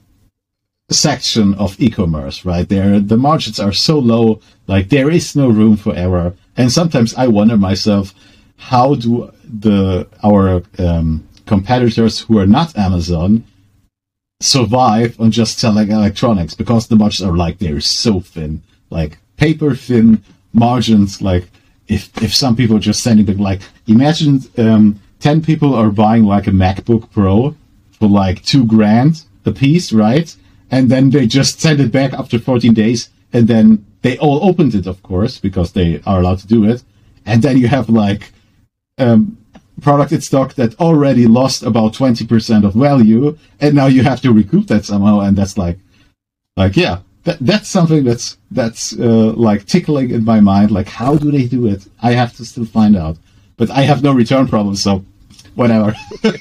section 0.89 1.53
of 1.55 1.79
e-commerce, 1.79 2.45
right? 2.45 2.67
There, 2.67 2.99
the 2.99 3.17
margins 3.17 3.59
are 3.59 3.71
so 3.71 3.97
low, 3.99 4.41
like 4.67 4.89
there 4.89 5.09
is 5.09 5.35
no 5.35 5.49
room 5.49 5.77
for 5.77 5.95
error. 5.95 6.35
And 6.55 6.71
sometimes 6.71 7.15
I 7.15 7.27
wonder 7.27 7.57
myself, 7.57 8.13
how 8.57 8.95
do 8.95 9.31
the 9.43 10.07
our 10.23 10.63
um, 10.77 11.27
competitors 11.45 12.19
who 12.19 12.37
are 12.37 12.45
not 12.45 12.77
Amazon 12.77 13.43
survive 14.43 15.19
on 15.19 15.31
just 15.31 15.59
selling 15.59 15.91
electronics? 15.91 16.53
Because 16.53 16.87
the 16.87 16.95
margins 16.95 17.27
are 17.27 17.37
like 17.37 17.57
they're 17.59 17.79
so 17.79 18.19
thin, 18.19 18.61
like 18.89 19.17
paper 19.37 19.75
thin 19.75 20.23
margins. 20.51 21.21
Like 21.21 21.49
if 21.87 22.15
if 22.21 22.33
some 22.33 22.55
people 22.55 22.77
are 22.77 22.87
just 22.91 23.03
sending 23.03 23.27
it, 23.27 23.39
like 23.39 23.61
imagine 23.87 24.41
um, 24.57 24.99
ten 25.19 25.41
people 25.41 25.73
are 25.73 25.89
buying 25.89 26.23
like 26.23 26.47
a 26.47 26.51
MacBook 26.51 27.11
Pro 27.11 27.55
for 27.91 28.07
like 28.09 28.43
two 28.43 28.65
grand 28.65 29.23
a 29.45 29.51
piece, 29.51 29.91
right? 29.93 30.35
And 30.71 30.89
then 30.89 31.09
they 31.09 31.27
just 31.27 31.59
send 31.59 31.79
it 31.79 31.91
back 31.91 32.13
after 32.13 32.39
14 32.39 32.73
days, 32.73 33.09
and 33.31 33.47
then 33.47 33.85
they 34.01 34.17
all 34.17 34.43
opened 34.43 34.73
it, 34.73 34.87
of 34.87 35.03
course, 35.03 35.37
because 35.37 35.73
they 35.73 36.01
are 36.05 36.19
allowed 36.19 36.39
to 36.39 36.47
do 36.47 36.65
it. 36.65 36.83
And 37.25 37.41
then 37.41 37.57
you 37.57 37.67
have 37.67 37.89
like 37.89 38.31
um, 38.97 39.37
product 39.81 40.11
in 40.11 40.21
stock 40.21 40.53
that 40.55 40.79
already 40.79 41.27
lost 41.27 41.63
about 41.63 41.93
20% 41.93 42.65
of 42.65 42.73
value, 42.73 43.37
and 43.59 43.75
now 43.75 43.87
you 43.87 44.03
have 44.03 44.21
to 44.21 44.31
recoup 44.33 44.67
that 44.67 44.85
somehow, 44.85 45.21
and 45.21 45.35
that's 45.35 45.57
like, 45.57 45.77
like 46.55 46.75
yeah, 46.75 46.99
that, 47.23 47.37
that's 47.39 47.69
something 47.69 48.03
that's 48.03 48.37
that's 48.51 48.97
uh, 48.97 49.33
like 49.33 49.65
tickling 49.65 50.11
in 50.11 50.23
my 50.23 50.39
mind. 50.39 50.71
Like, 50.71 50.87
how 50.87 51.15
do 51.15 51.31
they 51.31 51.45
do 51.47 51.67
it? 51.67 51.85
I 52.01 52.13
have 52.13 52.35
to 52.37 52.45
still 52.45 52.65
find 52.65 52.95
out, 52.95 53.17
but 53.57 53.69
I 53.71 53.81
have 53.81 54.03
no 54.03 54.13
return 54.13 54.47
problem, 54.47 54.75
so 54.75 55.05
whatever. 55.55 55.95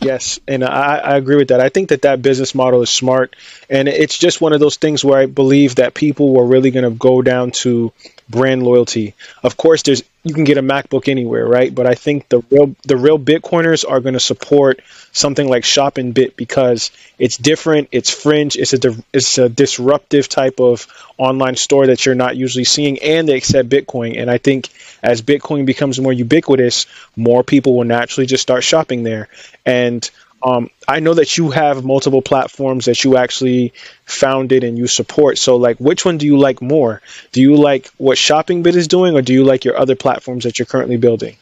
Yes, 0.00 0.38
and 0.46 0.62
I, 0.62 0.96
I, 0.96 1.16
agree 1.16 1.36
with 1.36 1.48
that. 1.48 1.60
I 1.60 1.70
think 1.70 1.88
that 1.88 2.02
that 2.02 2.20
business 2.20 2.54
model 2.54 2.82
is 2.82 2.90
smart, 2.90 3.36
and 3.70 3.88
it's 3.88 4.18
just 4.18 4.38
one 4.38 4.52
of 4.52 4.60
those 4.60 4.76
things 4.76 5.02
where 5.02 5.18
I 5.18 5.24
believe 5.24 5.76
that 5.76 5.94
people 5.94 6.34
were 6.34 6.44
really 6.44 6.70
going 6.70 6.84
to 6.84 6.90
go 6.90 7.22
down 7.22 7.52
to 7.62 7.90
brand 8.28 8.62
loyalty. 8.62 9.14
Of 9.42 9.56
course, 9.56 9.82
there's 9.82 10.02
you 10.24 10.32
can 10.32 10.44
get 10.44 10.56
a 10.56 10.62
MacBook 10.62 11.08
anywhere, 11.08 11.46
right? 11.46 11.72
But 11.72 11.86
I 11.86 11.94
think 11.94 12.28
the 12.30 12.40
real 12.50 12.74
the 12.82 12.96
real 12.96 13.18
Bitcoiners 13.18 13.88
are 13.88 14.00
going 14.00 14.14
to 14.14 14.20
support 14.20 14.80
something 15.12 15.46
like 15.46 15.64
ShopInBit 15.64 16.34
because 16.34 16.90
it's 17.18 17.36
different, 17.36 17.90
it's 17.92 18.10
fringe, 18.10 18.56
it's 18.56 18.72
a 18.72 18.96
it's 19.12 19.36
a 19.36 19.50
disruptive 19.50 20.28
type 20.28 20.60
of 20.60 20.86
online 21.18 21.56
store 21.56 21.88
that 21.88 22.06
you're 22.06 22.14
not 22.14 22.36
usually 22.36 22.64
seeing, 22.64 22.98
and 23.00 23.28
they 23.28 23.36
accept 23.36 23.68
Bitcoin. 23.68 24.18
And 24.18 24.30
I 24.30 24.38
think 24.38 24.70
as 25.02 25.20
Bitcoin 25.20 25.66
becomes 25.66 26.00
more 26.00 26.12
ubiquitous, 26.12 26.86
more 27.16 27.44
people 27.44 27.76
will 27.76 27.84
naturally 27.84 28.26
just 28.26 28.42
start 28.42 28.64
shopping 28.64 29.02
there. 29.02 29.28
And 29.66 30.10
um, 30.44 30.68
I 30.86 31.00
know 31.00 31.14
that 31.14 31.38
you 31.38 31.50
have 31.50 31.84
multiple 31.84 32.20
platforms 32.20 32.84
that 32.84 33.02
you 33.02 33.16
actually 33.16 33.72
founded 34.04 34.62
and 34.62 34.76
you 34.76 34.86
support. 34.86 35.38
So, 35.38 35.56
like, 35.56 35.78
which 35.78 36.04
one 36.04 36.18
do 36.18 36.26
you 36.26 36.36
like 36.36 36.60
more? 36.60 37.00
Do 37.32 37.40
you 37.40 37.56
like 37.56 37.88
what 37.96 38.18
ShopInBit 38.18 38.74
is 38.74 38.86
doing, 38.86 39.16
or 39.16 39.22
do 39.22 39.32
you 39.32 39.42
like 39.42 39.64
your 39.64 39.78
other 39.78 39.96
platforms 39.96 40.44
that 40.44 40.58
you're 40.58 40.66
currently 40.66 40.98
building? 40.98 41.36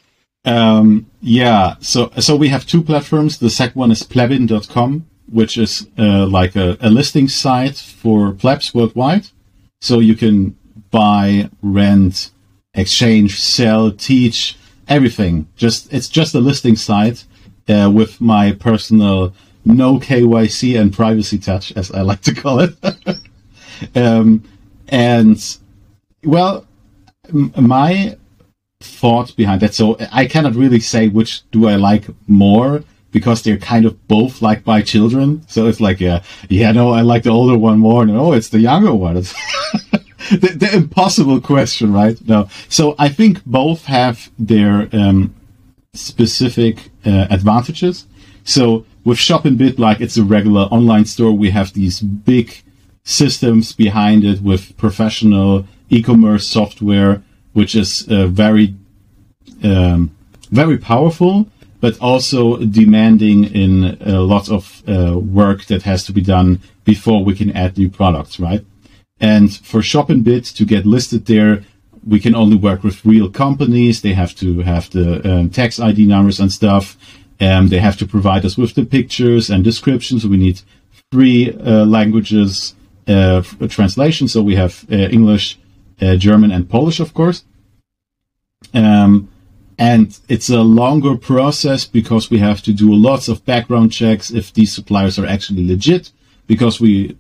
Um, 0.45 1.07
yeah. 1.21 1.75
So, 1.81 2.13
so 2.21 2.37
we 2.37 2.49
have 2.49 2.65
two 2.65 2.83
platforms. 2.83 3.39
The 3.39 3.51
second 3.51 3.79
one 3.79 3.91
is 3.91 4.05
plebin.com, 4.05 5.07
which 5.29 5.59
is 5.59 5.89
uh, 5.99 6.27
like 6.27 6.55
a, 6.55 6.77
a 6.81 6.89
listing 6.89 7.29
site 7.29 7.77
for 7.77 8.33
plebs 8.33 8.73
worldwide. 8.73 9.27
So 9.81 9.99
you 9.99 10.15
can 10.15 10.57
buy, 10.93 11.51
rent, 11.61 12.31
exchange, 12.75 13.41
sell, 13.41 13.91
teach, 13.91 14.57
everything. 14.87 15.49
Just 15.57 15.93
it's 15.93 16.09
just 16.09 16.37
a 16.37 16.41
listing 16.41 16.77
site 16.77 17.25
uh, 17.69 17.91
with 17.93 18.21
my 18.21 18.53
personal 18.53 19.35
no 19.65 19.99
KYC 19.99 20.81
and 20.81 20.93
privacy 20.93 21.39
touch, 21.39 21.73
as 21.73 21.91
I 21.93 22.03
like 22.03 22.23
to 22.23 22.35
call 22.35 22.61
it. 22.61 22.75
um, 23.97 24.43
and 24.89 25.59
well, 26.25 26.67
m- 27.29 27.53
my 27.57 28.17
thought 28.81 29.35
behind 29.37 29.61
that. 29.63 29.75
So 29.75 29.97
I 30.11 30.27
cannot 30.27 30.55
really 30.55 30.81
say 30.81 31.09
which 31.09 31.49
do 31.51 31.69
I 31.69 31.77
like 31.77 32.07
more 32.27 32.83
because 33.13 33.43
they're 33.43 33.59
kind 33.59 33.85
of 33.85 34.09
both 34.09 34.43
like 34.43 34.67
my 34.67 34.83
children. 34.83 35.45
So 35.49 35.67
it's 35.67 35.81
like, 35.81 36.01
yeah, 36.01 36.23
yeah, 36.49 36.73
no, 36.73 36.91
I 36.91 37.03
like 37.03 37.23
the 37.23 37.31
older 37.31 37.57
one 37.57 37.79
more. 37.79 38.05
No, 38.07 38.33
it's 38.33 38.49
the 38.49 38.61
younger 38.61 38.95
one. 38.95 39.15
the, 40.31 40.57
the, 40.57 40.71
impossible 40.75 41.41
question, 41.41 41.93
right? 41.93 42.17
No. 42.27 42.49
So 42.69 42.95
I 42.99 43.09
think 43.11 43.45
both 43.45 43.85
have 43.85 44.31
their 44.39 44.89
um, 44.93 45.35
specific 45.95 46.91
uh, 47.05 47.27
advantages. 47.29 48.07
So 48.45 48.87
with 49.05 49.19
ShopInBit, 49.19 49.79
like 49.79 50.01
it's 50.01 50.17
a 50.17 50.25
regular 50.25 50.63
online 50.63 51.05
store, 51.05 51.33
we 51.33 51.51
have 51.51 51.75
these 51.75 52.01
big 52.01 52.63
systems 53.05 53.73
behind 53.75 54.25
it 54.25 54.41
with 54.41 54.75
professional 54.79 55.67
e-commerce 55.91 56.47
software, 56.47 57.23
which 57.53 57.75
is 57.75 58.09
uh, 58.09 58.27
very, 58.29 58.75
um, 59.63 60.17
very 60.51 60.79
powerful, 60.79 61.47
but 61.81 62.01
also 62.01 62.57
demanding 62.57 63.45
in 63.45 63.99
a 64.01 64.21
lot 64.21 64.49
of 64.49 64.83
uh, 64.89 65.19
work 65.19 65.67
that 65.67 65.83
has 65.83 66.05
to 66.05 66.13
be 66.13 66.23
done 66.23 66.61
before 66.85 67.23
we 67.23 67.35
can 67.35 67.51
add 67.55 67.77
new 67.77 67.91
products, 67.91 68.41
right? 68.41 68.65
And 69.21 69.55
for 69.55 69.81
ShopInBit 69.81 70.57
to 70.57 70.65
get 70.65 70.87
listed 70.87 71.27
there, 71.27 71.65
we 72.07 72.21
can 72.21 72.35
only 72.35 72.57
work 72.57 72.83
with 72.83 73.05
real 73.05 73.31
companies. 73.31 74.03
They 74.03 74.15
have 74.15 74.35
to 74.37 74.61
have 74.61 74.91
the 74.91 75.07
um, 75.31 75.51
tax 75.51 75.79
ID 75.79 76.07
numbers 76.07 76.41
and 76.41 76.53
stuff. 76.53 76.97
Um, 77.41 77.69
they 77.69 77.79
have 77.79 77.97
to 77.99 78.07
provide 78.07 78.45
us 78.45 78.57
with 78.57 78.75
the 78.75 78.85
pictures 78.85 79.51
and 79.51 79.65
descriptions. 79.65 80.27
We 80.27 80.37
need 80.37 80.61
three 81.11 81.53
uh, 81.53 81.85
languages 81.85 82.75
uh, 83.09 83.43
translation. 83.69 84.29
So 84.29 84.43
we 84.43 84.57
have 84.57 84.85
uh, 84.91 84.97
English, 84.97 85.59
uh, 86.01 86.17
German, 86.17 86.51
and 86.51 86.69
Polish, 86.69 87.01
of 87.01 87.15
course. 87.15 87.45
Um, 88.75 89.29
and 89.79 90.19
it's 90.29 90.51
a 90.51 90.61
longer 90.61 91.17
process 91.17 91.85
because 91.85 92.31
we 92.31 92.39
have 92.39 92.63
to 92.63 92.73
do 92.73 92.95
lots 92.95 93.29
of 93.29 93.45
background 93.45 93.93
checks 93.93 94.31
if 94.31 94.53
these 94.53 94.73
suppliers 94.73 95.19
are 95.19 95.27
actually 95.27 95.67
legit, 95.67 96.13
because 96.47 96.81
we 96.81 97.17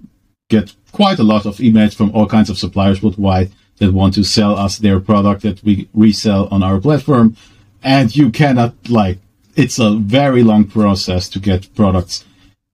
get 0.48 0.74
quite 0.92 1.18
a 1.18 1.24
lot 1.24 1.46
of 1.46 1.56
emails 1.56 1.94
from 1.94 2.12
all 2.12 2.26
kinds 2.26 2.50
of 2.50 2.58
suppliers 2.58 3.02
worldwide 3.02 3.50
that 3.82 3.92
want 3.92 4.14
to 4.14 4.22
sell 4.22 4.56
us 4.56 4.78
their 4.78 5.00
product 5.00 5.42
that 5.42 5.62
we 5.64 5.88
resell 5.92 6.46
on 6.52 6.62
our 6.62 6.80
platform. 6.80 7.36
And 7.82 8.14
you 8.14 8.30
cannot 8.30 8.74
like, 8.88 9.18
it's 9.56 9.80
a 9.80 9.90
very 9.96 10.44
long 10.44 10.64
process 10.66 11.28
to 11.30 11.40
get 11.40 11.74
products 11.74 12.24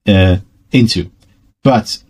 uh, 0.07 0.37
into. 0.71 1.11
But 1.63 2.03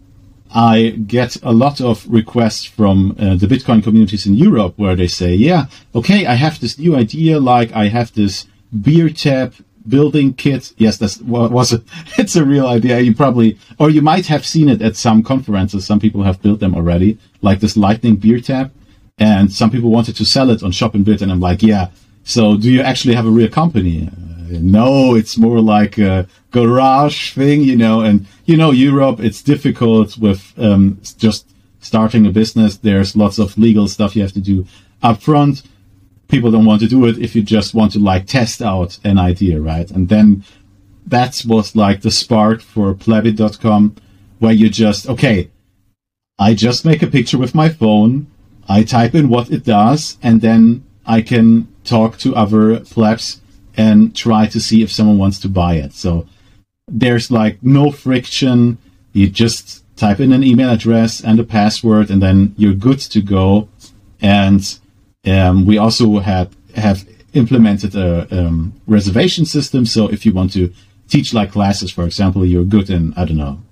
I 0.51 0.99
get 1.07 1.37
a 1.45 1.53
lot 1.53 1.81
of 1.81 2.09
requests 2.09 2.65
from 2.65 3.15
uh, 3.21 3.37
the 3.37 3.47
Bitcoin 3.47 3.85
communities 3.85 4.27
in 4.27 4.35
Europe 4.35 4.75
where 4.77 4.97
they 4.97 5.07
say, 5.07 5.33
yeah, 5.33 5.67
okay, 5.95 6.27
I 6.27 6.35
have 6.35 6.59
this 6.59 6.77
new 6.77 6.97
idea, 6.97 7.39
like 7.39 7.71
I 7.73 7.87
have 7.87 8.13
this 8.15 8.47
beer 8.83 9.11
tap 9.11 9.55
building 9.87 10.35
kit. 10.35 10.73
Yes, 10.77 10.99
that's 10.99 11.21
what 11.21 11.53
was 11.53 11.73
a, 11.73 11.83
it's 12.19 12.35
a 12.35 12.45
real 12.45 12.67
idea. 12.67 12.99
You 12.99 13.15
probably, 13.15 13.59
or 13.79 13.91
you 13.91 14.03
might 14.03 14.27
have 14.27 14.45
seen 14.45 14.69
it 14.69 14.83
at 14.83 14.97
some 14.97 15.23
conferences. 15.23 15.87
Some 15.87 16.01
people 16.01 16.25
have 16.25 16.43
built 16.43 16.59
them 16.59 16.75
already, 16.75 17.17
like 17.43 17.61
this 17.61 17.77
lightning 17.77 18.17
beer 18.17 18.41
tap. 18.41 18.73
And 19.19 19.53
some 19.53 19.71
people 19.71 19.91
wanted 19.91 20.17
to 20.17 20.25
sell 20.25 20.51
it 20.51 20.63
on 20.63 20.71
ShopInBit. 20.71 21.23
And 21.23 21.33
I'm 21.33 21.41
like, 21.41 21.63
yeah. 21.63 21.89
So 22.25 22.57
do 22.57 22.71
you 22.71 22.83
actually 22.83 23.15
have 23.15 23.27
a 23.27 23.31
real 23.31 23.49
company? 23.49 24.09
Uh, 24.09 24.59
no, 24.61 25.15
it's 25.15 25.37
more 25.37 25.61
like 25.61 25.99
a 25.99 26.27
garage 26.51 27.33
thing, 27.33 27.63
you 27.63 27.77
know, 27.77 28.01
and 28.01 28.27
you 28.45 28.57
know, 28.57 28.71
Europe, 28.71 29.21
it's 29.21 29.43
difficult 29.43 30.17
with, 30.19 30.53
um, 30.59 31.01
just 31.19 31.51
starting 31.81 32.27
a 32.27 32.31
business. 32.31 32.77
There's 32.77 33.17
lots 33.17 33.39
of 33.39 33.57
legal 33.59 33.89
stuff 33.89 34.15
you 34.15 34.23
have 34.23 34.33
to 34.33 34.41
do 34.41 34.67
up 35.03 35.23
front 35.23 35.63
people 36.29 36.51
don't 36.51 36.67
want 36.67 36.81
to 36.83 36.87
do 36.87 37.07
it 37.07 37.19
if 37.19 37.35
you 37.35 37.43
just 37.43 37.75
want 37.75 37.93
to 37.93 37.99
like 37.99 38.27
test 38.27 38.63
out 38.63 38.99
an 39.03 39.19
idea, 39.19 39.61
right? 39.61 39.91
And 39.91 40.09
then 40.09 40.45
that 41.07 41.43
was 41.47 41.75
like 41.75 42.03
the 42.03 42.11
spark 42.11 42.61
for 42.61 42.95
plebit.com 42.95 43.97
where 44.39 44.53
you 44.53 44.69
just, 44.69 45.09
okay, 45.09 45.51
I 46.39 46.55
just 46.55 46.85
make 46.85 47.03
a 47.03 47.07
picture 47.07 47.39
with 47.39 47.55
my 47.55 47.69
phone. 47.69 48.29
I 48.69 48.83
type 48.83 49.15
in 49.15 49.29
what 49.29 49.51
it 49.51 49.65
does 49.65 50.19
and 50.23 50.41
then 50.41 50.85
I 51.07 51.23
can 51.23 51.69
talk 51.85 52.19
to 52.19 52.37
other 52.37 52.81
plebs 52.81 53.41
and 53.77 54.15
try 54.15 54.47
to 54.47 54.61
see 54.61 54.83
if 54.83 54.93
someone 54.93 55.19
wants 55.19 55.39
to 55.41 55.49
buy 55.49 55.75
it. 55.75 55.95
So 55.95 56.27
there's 56.87 57.31
like 57.31 57.63
no 57.63 57.91
friction. 57.91 58.79
You 59.13 59.29
just 59.29 59.85
type 59.97 60.21
in 60.21 60.33
an 60.33 60.45
email 60.45 60.71
address 60.71 61.23
and 61.23 61.41
a 61.41 61.45
password 61.45 62.11
and 62.11 62.21
then 62.23 62.55
you're 62.59 62.75
good 62.75 62.99
to 62.99 63.23
go. 63.23 63.69
And 64.21 64.79
um, 65.25 65.65
we 65.65 65.79
also 65.79 66.19
have 66.19 66.55
have 66.75 67.09
implemented 67.33 67.95
a 67.95 68.27
um, 68.31 68.81
reservation 68.87 69.45
system. 69.45 69.87
So 69.87 70.09
if 70.09 70.27
you 70.27 70.33
want 70.33 70.53
to 70.53 70.73
teach 71.09 71.33
like 71.33 71.53
classes, 71.53 71.91
for 71.91 72.05
example, 72.05 72.45
you're 72.45 72.65
good 72.65 72.91
in 72.91 73.15
I 73.15 73.25
don't 73.25 73.39
know 73.39 73.63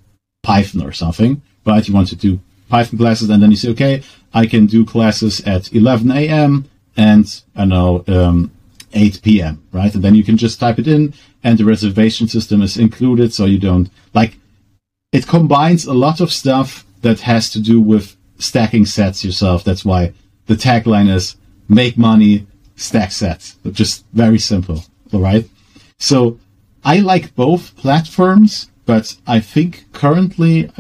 Python 0.43 0.83
or 0.83 0.93
something, 0.93 1.43
but 1.65 1.87
you 1.87 1.95
want 1.95 2.09
to 2.09 2.17
do 2.17 2.41
Python 2.69 2.99
classes, 2.99 3.31
and 3.31 3.43
then 3.43 3.51
you 3.51 3.57
say, 3.57 3.71
okay, 3.71 4.03
I 4.35 4.47
can 4.47 4.67
do 4.67 4.85
classes 4.85 5.41
at 5.43 5.73
11 5.73 6.11
a.m. 6.11 6.69
and 6.97 7.43
I 7.55 7.65
know 7.65 8.05
um, 8.09 8.51
8 8.93 9.21
p.m. 9.23 9.63
Right, 9.73 9.95
and 9.95 10.03
then 10.03 10.15
you 10.15 10.25
can 10.25 10.37
just 10.37 10.61
type 10.61 10.79
it 10.79 10.89
in, 10.89 11.15
and 11.45 11.59
the 11.59 11.65
reservation 11.65 12.29
system 12.29 12.63
is 12.63 12.77
included, 12.77 13.33
so 13.33 13.45
you 13.45 13.59
don't 13.59 13.91
like 14.15 14.39
it 15.13 15.27
combines 15.27 15.87
a 15.87 15.95
lot 15.95 16.21
of 16.21 16.33
stuff 16.33 16.85
that 17.03 17.21
has 17.21 17.51
to 17.51 17.61
do 17.61 17.81
with 17.81 18.17
stacking 18.39 18.85
sats 18.85 19.25
yourself. 19.25 19.65
That's 19.65 19.85
why 19.85 20.13
the 20.47 20.55
tagline 20.55 21.09
is 21.09 21.37
make 21.69 21.97
money, 21.97 22.47
stack 22.77 23.11
sats. 23.11 23.55
Just 23.73 24.05
very 24.13 24.39
simple. 24.39 24.85
All 25.13 25.21
right. 25.21 25.49
So 25.99 26.39
I 26.85 26.99
like 26.99 27.35
both 27.35 27.77
platforms, 27.77 28.71
but 28.85 29.17
I 29.27 29.41
think 29.41 29.87
currently 29.93 30.71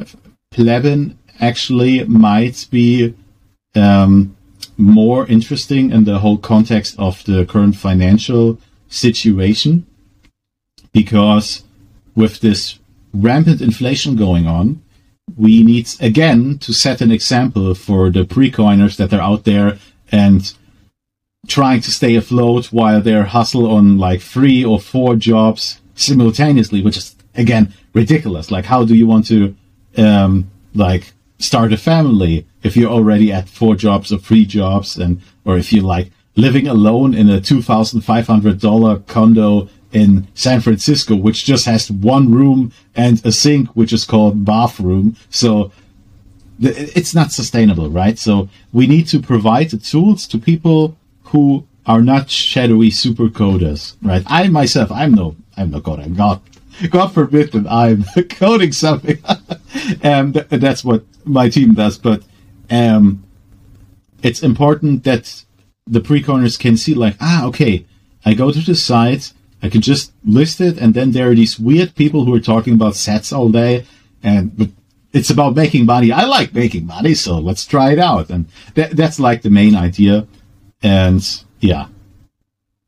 Plebin 0.53 1.17
actually 1.41 2.05
might 2.05 2.67
be 2.71 3.15
um, 3.75 4.37
more 4.77 5.27
interesting 5.27 5.91
in 5.91 6.05
the 6.05 6.19
whole 6.19 6.39
context 6.39 6.95
of 6.99 7.25
the 7.25 7.45
current 7.47 7.77
financial 7.77 8.59
situation 8.89 9.87
because 10.93 11.65
with 12.15 12.41
this 12.41 12.79
rampant 13.13 13.61
inflation 13.61 14.17
going 14.17 14.47
on, 14.47 14.83
we 15.37 15.63
need 15.63 15.89
again 16.01 16.59
to 16.59 16.73
set 16.73 17.01
an 17.01 17.11
example 17.11 17.75
for 17.75 18.11
the 18.11 18.25
pre-coiners 18.25 18.97
that 18.97 19.13
are 19.13 19.21
out 19.21 19.45
there 19.45 19.79
and 20.13 20.55
trying 21.47 21.81
to 21.81 21.91
stay 21.91 22.15
afloat 22.17 22.67
while 22.67 23.01
they're 23.01 23.25
hustle 23.25 23.71
on 23.71 23.99
like 23.99 24.21
three 24.21 24.65
or 24.65 24.81
four 24.81 25.17
jobs 25.17 25.81
simultaneously, 25.95 26.83
which 26.83 26.97
is 26.97 27.17
again 27.35 27.73
ridiculous. 27.93 28.51
Like, 28.51 28.65
how 28.65 28.85
do 28.85 28.95
you 28.95 29.07
want 29.07 29.27
to 29.27 29.55
um, 29.97 30.51
like 30.75 31.13
start 31.39 31.73
a 31.73 31.77
family 31.77 32.47
if 32.63 32.77
you're 32.77 32.91
already 32.91 33.33
at 33.33 33.49
four 33.49 33.77
jobs 33.77 34.13
or 34.13 34.19
three 34.19 34.45
jobs, 34.45 34.97
and 34.97 35.21
or 35.45 35.59
if 35.59 35.73
you're 35.73 35.85
like 35.85 36.11
living 36.35 36.67
alone 36.67 37.15
in 37.15 37.29
a 37.29 37.41
two 37.41 37.63
thousand 37.63 38.03
five 38.03 38.27
hundred 38.27 38.61
dollar 38.61 38.99
condo 39.01 39.69
in 39.93 40.27
San 40.35 40.61
Francisco, 40.61 41.17
which 41.17 41.45
just 41.45 41.65
has 41.65 41.91
one 41.91 42.31
room 42.31 42.73
and 42.95 43.25
a 43.25 43.33
sink, 43.33 43.69
which 43.71 43.93
is 43.93 44.05
called 44.05 44.45
bathroom. 44.45 45.17
So 45.31 45.73
it's 46.61 47.15
not 47.15 47.33
sustainable, 47.33 47.91
right? 47.91 48.19
So 48.19 48.49
we 48.73 48.87
need 48.87 49.07
to 49.09 49.21
provide 49.21 49.71
the 49.71 49.77
tools 49.77 50.27
to 50.29 50.39
people 50.39 50.97
who 51.25 51.67
are 51.87 52.03
not 52.03 52.31
shadowy 52.31 52.91
super 52.91 53.29
coders, 53.29 53.97
right? 54.03 54.23
I 54.27 54.49
myself, 54.49 54.91
I'm 54.91 55.15
no, 55.15 55.37
I'm 55.57 55.71
no 55.71 55.81
coder. 55.81 56.05
I'm 56.05 56.15
not. 56.15 56.43
God 56.91 57.09
forbid 57.09 57.53
that 57.53 57.67
I'm 57.71 58.05
coding 58.31 58.73
something. 58.73 59.19
um, 60.05 60.33
th- 60.33 60.49
that's 60.49 60.85
what 60.85 61.05
my 61.25 61.49
team 61.49 61.75
does, 61.75 61.99
but 61.99 62.23
um, 62.71 63.25
it's 64.23 64.43
important 64.43 65.05
that 65.05 65.45
the 65.87 66.01
pre-coiners 66.01 66.57
can 66.57 66.77
see, 66.77 66.95
like, 66.95 67.17
ah, 67.21 67.47
okay, 67.47 67.87
I 68.25 68.35
go 68.35 68.51
to 68.51 68.61
the 68.61 68.75
site, 68.75 69.33
I 69.63 69.69
can 69.69 69.81
just 69.81 70.13
list 70.25 70.61
it, 70.61 70.79
and 70.79 70.95
then 70.95 71.13
there 71.13 71.31
are 71.31 71.35
these 71.35 71.59
weird 71.59 71.95
people 71.95 72.25
who 72.25 72.35
are 72.35 72.41
talking 72.41 72.75
about 72.75 72.95
sats 72.95 73.37
all 73.37 73.49
day, 73.49 73.87
and 74.23 74.57
but 74.57 74.71
it's 75.13 75.31
about 75.31 75.55
making 75.55 75.87
money. 75.87 76.13
I 76.13 76.25
like 76.25 76.53
making 76.53 76.87
money, 76.87 77.15
so 77.15 77.39
let's 77.39 77.65
try 77.65 77.93
it 77.93 77.99
out, 77.99 78.29
and 78.31 78.47
that, 78.75 78.97
that's 78.97 79.19
like 79.19 79.43
the 79.43 79.51
main 79.51 79.75
idea, 79.75 80.27
and 80.83 81.23
yeah, 81.61 81.87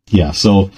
yeah. 0.09 0.33
So 0.33 0.71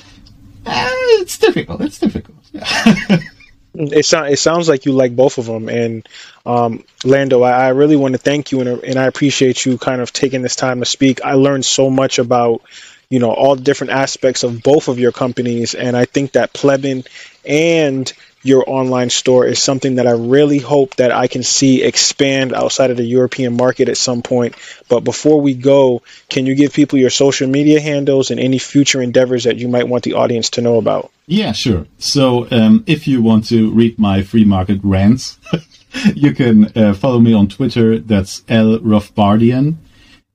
uh, 0.66 0.90
it's 1.20 1.38
difficult. 1.38 1.80
It's 1.80 1.98
difficult. 1.98 2.39
it 3.74 4.04
sounds 4.04 4.32
it 4.32 4.38
sounds 4.38 4.68
like 4.68 4.84
you 4.84 4.92
like 4.92 5.14
both 5.14 5.38
of 5.38 5.46
them, 5.46 5.68
and 5.68 6.08
um, 6.44 6.84
Lando, 7.04 7.42
I, 7.42 7.66
I, 7.66 7.68
really 7.68 7.96
want 7.96 8.12
to 8.12 8.18
thank 8.18 8.50
you 8.50 8.60
and, 8.60 8.82
and 8.82 8.98
I 8.98 9.04
appreciate 9.04 9.64
you 9.64 9.78
kind 9.78 10.00
of 10.00 10.12
taking 10.12 10.42
this 10.42 10.56
time 10.56 10.80
to 10.80 10.86
speak. 10.86 11.22
I 11.24 11.34
learned 11.34 11.64
so 11.64 11.90
much 11.90 12.18
about 12.18 12.62
you 13.08 13.18
know 13.18 13.30
all 13.30 13.56
the 13.56 13.62
different 13.62 13.92
aspects 13.92 14.42
of 14.42 14.62
both 14.62 14.88
of 14.88 14.98
your 14.98 15.12
companies, 15.12 15.74
and 15.74 15.96
I 15.96 16.04
think 16.04 16.32
that 16.32 16.52
Plebbin 16.52 17.06
and 17.44 18.12
your 18.42 18.64
online 18.66 19.10
store 19.10 19.46
is 19.46 19.58
something 19.58 19.96
that 19.96 20.06
I 20.06 20.12
really 20.12 20.58
hope 20.58 20.96
that 20.96 21.12
I 21.12 21.26
can 21.26 21.42
see 21.42 21.82
expand 21.82 22.54
outside 22.54 22.90
of 22.90 22.96
the 22.96 23.04
European 23.04 23.56
market 23.56 23.88
at 23.88 23.98
some 23.98 24.22
point. 24.22 24.54
But 24.88 25.00
before 25.00 25.40
we 25.40 25.54
go, 25.54 26.02
can 26.28 26.46
you 26.46 26.54
give 26.54 26.72
people 26.72 26.98
your 26.98 27.10
social 27.10 27.48
media 27.48 27.80
handles 27.80 28.30
and 28.30 28.40
any 28.40 28.58
future 28.58 29.02
endeavors 29.02 29.44
that 29.44 29.58
you 29.58 29.68
might 29.68 29.88
want 29.88 30.04
the 30.04 30.14
audience 30.14 30.50
to 30.50 30.62
know 30.62 30.78
about? 30.78 31.10
Yeah, 31.26 31.52
sure. 31.52 31.86
So 31.98 32.48
um, 32.50 32.82
if 32.86 33.06
you 33.06 33.22
want 33.22 33.46
to 33.48 33.70
read 33.72 33.98
my 33.98 34.22
free 34.22 34.44
market 34.44 34.80
rants, 34.82 35.38
you 36.14 36.34
can 36.34 36.76
uh, 36.76 36.94
follow 36.94 37.20
me 37.20 37.34
on 37.34 37.48
Twitter. 37.48 37.98
That's 37.98 38.42
L 38.48 38.78
Rothbardian. 38.78 39.76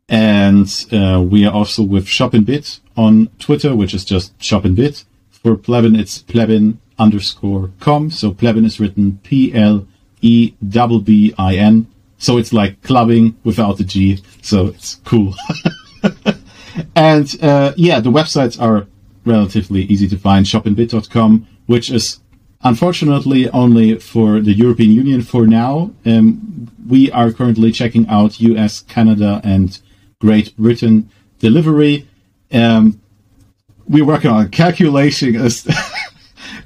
And 0.07 0.67
uh, 0.91 1.21
we 1.27 1.45
are 1.45 1.53
also 1.53 1.81
with 1.81 2.05
ShopInBit 2.05 2.79
on 2.95 3.29
Twitter, 3.39 3.75
which 3.75 3.95
is 3.95 4.05
just 4.05 4.37
ShopInBit. 4.37 5.05
For 5.31 5.55
Plebbin, 5.55 5.99
it's 5.99 6.21
Plebbin 6.21 6.77
underscore 6.97 7.71
com. 7.79 8.09
So 8.11 8.31
plebbin 8.31 8.65
is 8.65 8.79
written 8.79 9.19
P 9.23 9.53
L 9.53 9.87
E 10.21 10.53
B 10.67 10.99
B 10.99 11.33
I 11.37 11.55
N. 11.55 11.87
So 12.17 12.37
it's 12.37 12.53
like 12.53 12.81
clubbing 12.81 13.35
without 13.43 13.77
the 13.77 13.83
G. 13.83 14.21
So 14.41 14.67
it's 14.67 14.95
cool. 15.03 15.35
and 16.95 17.35
uh, 17.41 17.73
yeah, 17.75 17.99
the 17.99 18.11
websites 18.11 18.59
are 18.61 18.87
relatively 19.25 19.83
easy 19.83 20.07
to 20.07 20.17
find. 20.17 20.45
Shopinbit.com, 20.45 21.47
which 21.65 21.91
is 21.91 22.19
unfortunately 22.63 23.49
only 23.49 23.99
for 23.99 24.39
the 24.39 24.53
European 24.53 24.91
Union 24.91 25.21
for 25.21 25.45
now. 25.45 25.91
Um, 26.05 26.71
we 26.87 27.11
are 27.11 27.31
currently 27.31 27.71
checking 27.71 28.07
out 28.07 28.39
US, 28.39 28.81
Canada, 28.81 29.41
and 29.43 29.79
Great 30.19 30.55
Britain 30.57 31.09
delivery. 31.39 32.07
Um, 32.51 33.01
we're 33.87 34.05
working 34.05 34.31
on 34.31 34.49
calculating 34.49 35.35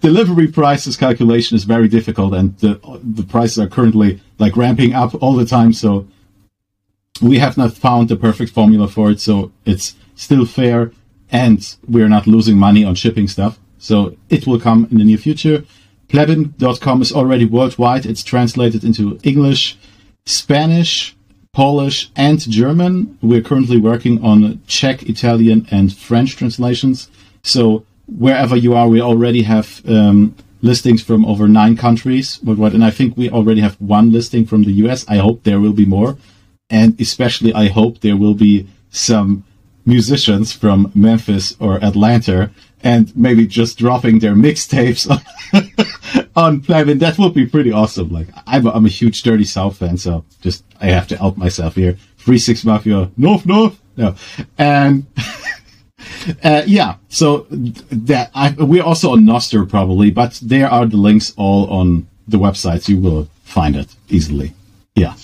delivery 0.01 0.47
prices 0.47 0.97
calculation 0.97 1.55
is 1.55 1.63
very 1.63 1.87
difficult, 1.87 2.33
and 2.33 2.57
the 2.59 2.79
the 3.03 3.23
prices 3.23 3.59
are 3.59 3.67
currently 3.67 4.21
like 4.37 4.55
ramping 4.57 4.93
up 4.93 5.13
all 5.21 5.35
the 5.35 5.45
time. 5.45 5.73
So 5.73 6.07
we 7.21 7.39
have 7.39 7.57
not 7.57 7.73
found 7.73 8.09
the 8.09 8.15
perfect 8.15 8.51
formula 8.51 8.87
for 8.87 9.11
it. 9.11 9.19
So 9.19 9.51
it's 9.65 9.95
still 10.15 10.45
fair, 10.45 10.91
and 11.31 11.75
we're 11.87 12.09
not 12.09 12.27
losing 12.27 12.57
money 12.57 12.83
on 12.83 12.95
shipping 12.95 13.27
stuff. 13.27 13.59
So 13.77 14.17
it 14.29 14.45
will 14.45 14.59
come 14.59 14.87
in 14.91 14.97
the 14.97 15.03
near 15.05 15.17
future. 15.17 15.63
Plebbin.com 16.09 17.01
is 17.01 17.13
already 17.13 17.45
worldwide. 17.45 18.05
It's 18.05 18.23
translated 18.23 18.83
into 18.83 19.19
English, 19.23 19.77
Spanish, 20.25 21.15
Polish, 21.53 22.09
and 22.15 22.39
German. 22.39 23.17
We're 23.21 23.41
currently 23.41 23.77
working 23.79 24.23
on 24.23 24.61
Czech, 24.67 25.03
Italian, 25.03 25.67
and 25.71 25.95
French 25.95 26.35
translations. 26.35 27.09
So 27.43 27.85
wherever 28.17 28.55
you 28.55 28.75
are, 28.75 28.87
we 28.87 29.01
already 29.01 29.43
have 29.43 29.81
um, 29.87 30.35
listings 30.61 31.01
from 31.01 31.25
over 31.25 31.47
nine 31.47 31.75
countries. 31.75 32.39
And 32.45 32.83
I 32.83 32.91
think 32.91 33.15
we 33.15 33.29
already 33.29 33.61
have 33.61 33.75
one 33.79 34.11
listing 34.11 34.45
from 34.45 34.63
the 34.63 34.73
US. 34.83 35.05
I 35.07 35.17
hope 35.17 35.43
there 35.43 35.59
will 35.59 35.73
be 35.73 35.85
more. 35.85 36.17
And 36.69 36.99
especially, 36.99 37.53
I 37.53 37.67
hope 37.67 38.01
there 38.01 38.17
will 38.17 38.35
be 38.35 38.67
some 38.91 39.43
musicians 39.85 40.53
from 40.53 40.91
Memphis 40.93 41.55
or 41.59 41.83
Atlanta 41.83 42.51
and 42.81 43.15
maybe 43.15 43.45
just 43.47 43.77
dropping 43.77 44.19
their 44.19 44.33
mixtapes 44.33 45.09
on, 45.55 45.71
on 46.35 46.61
Plebbin. 46.61 46.99
That 46.99 47.17
would 47.17 47.33
be 47.33 47.45
pretty 47.45 47.71
awesome. 47.71 48.09
Like, 48.09 48.27
I'm 48.47 48.65
a, 48.67 48.71
I'm 48.71 48.85
a 48.85 48.89
huge 48.89 49.23
Dirty 49.23 49.43
South 49.43 49.77
fan, 49.77 49.97
so 49.97 50.23
just, 50.41 50.63
I 50.79 50.87
have 50.87 51.07
to 51.09 51.17
help 51.17 51.37
myself 51.37 51.75
here. 51.75 51.97
Three 52.17 52.37
Six 52.37 52.63
Mafia, 52.63 53.11
North, 53.17 53.45
North. 53.45 53.81
No. 53.97 54.15
And, 54.57 55.05
Uh, 56.43 56.63
yeah, 56.65 56.95
so 57.09 57.47
that 57.49 58.31
I, 58.33 58.55
we're 58.57 58.83
also 58.83 59.11
on 59.11 59.21
Nostr 59.21 59.69
probably, 59.69 60.11
but 60.11 60.39
there 60.41 60.69
are 60.69 60.85
the 60.85 60.97
links 60.97 61.33
all 61.37 61.69
on 61.69 62.07
the 62.27 62.37
websites. 62.37 62.87
You 62.87 62.99
will 62.99 63.29
find 63.43 63.75
it 63.75 63.95
easily. 64.09 64.53
Yeah. 64.95 65.15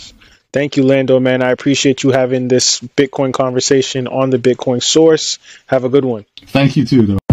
Thank 0.54 0.78
you, 0.78 0.84
Lando, 0.84 1.20
man. 1.20 1.44
I 1.44 1.52
appreciate 1.52 2.04
you 2.04 2.12
having 2.12 2.48
this 2.48 2.80
Bitcoin 2.80 3.34
conversation 3.34 4.08
on 4.08 4.30
the 4.30 4.38
Bitcoin 4.38 4.82
source. 4.82 5.38
Have 5.66 5.84
a 5.84 5.90
good 5.90 6.06
one. 6.06 6.26
Thank 6.48 6.78
you 6.78 6.86
too, 6.86 7.06
though. 7.06 7.25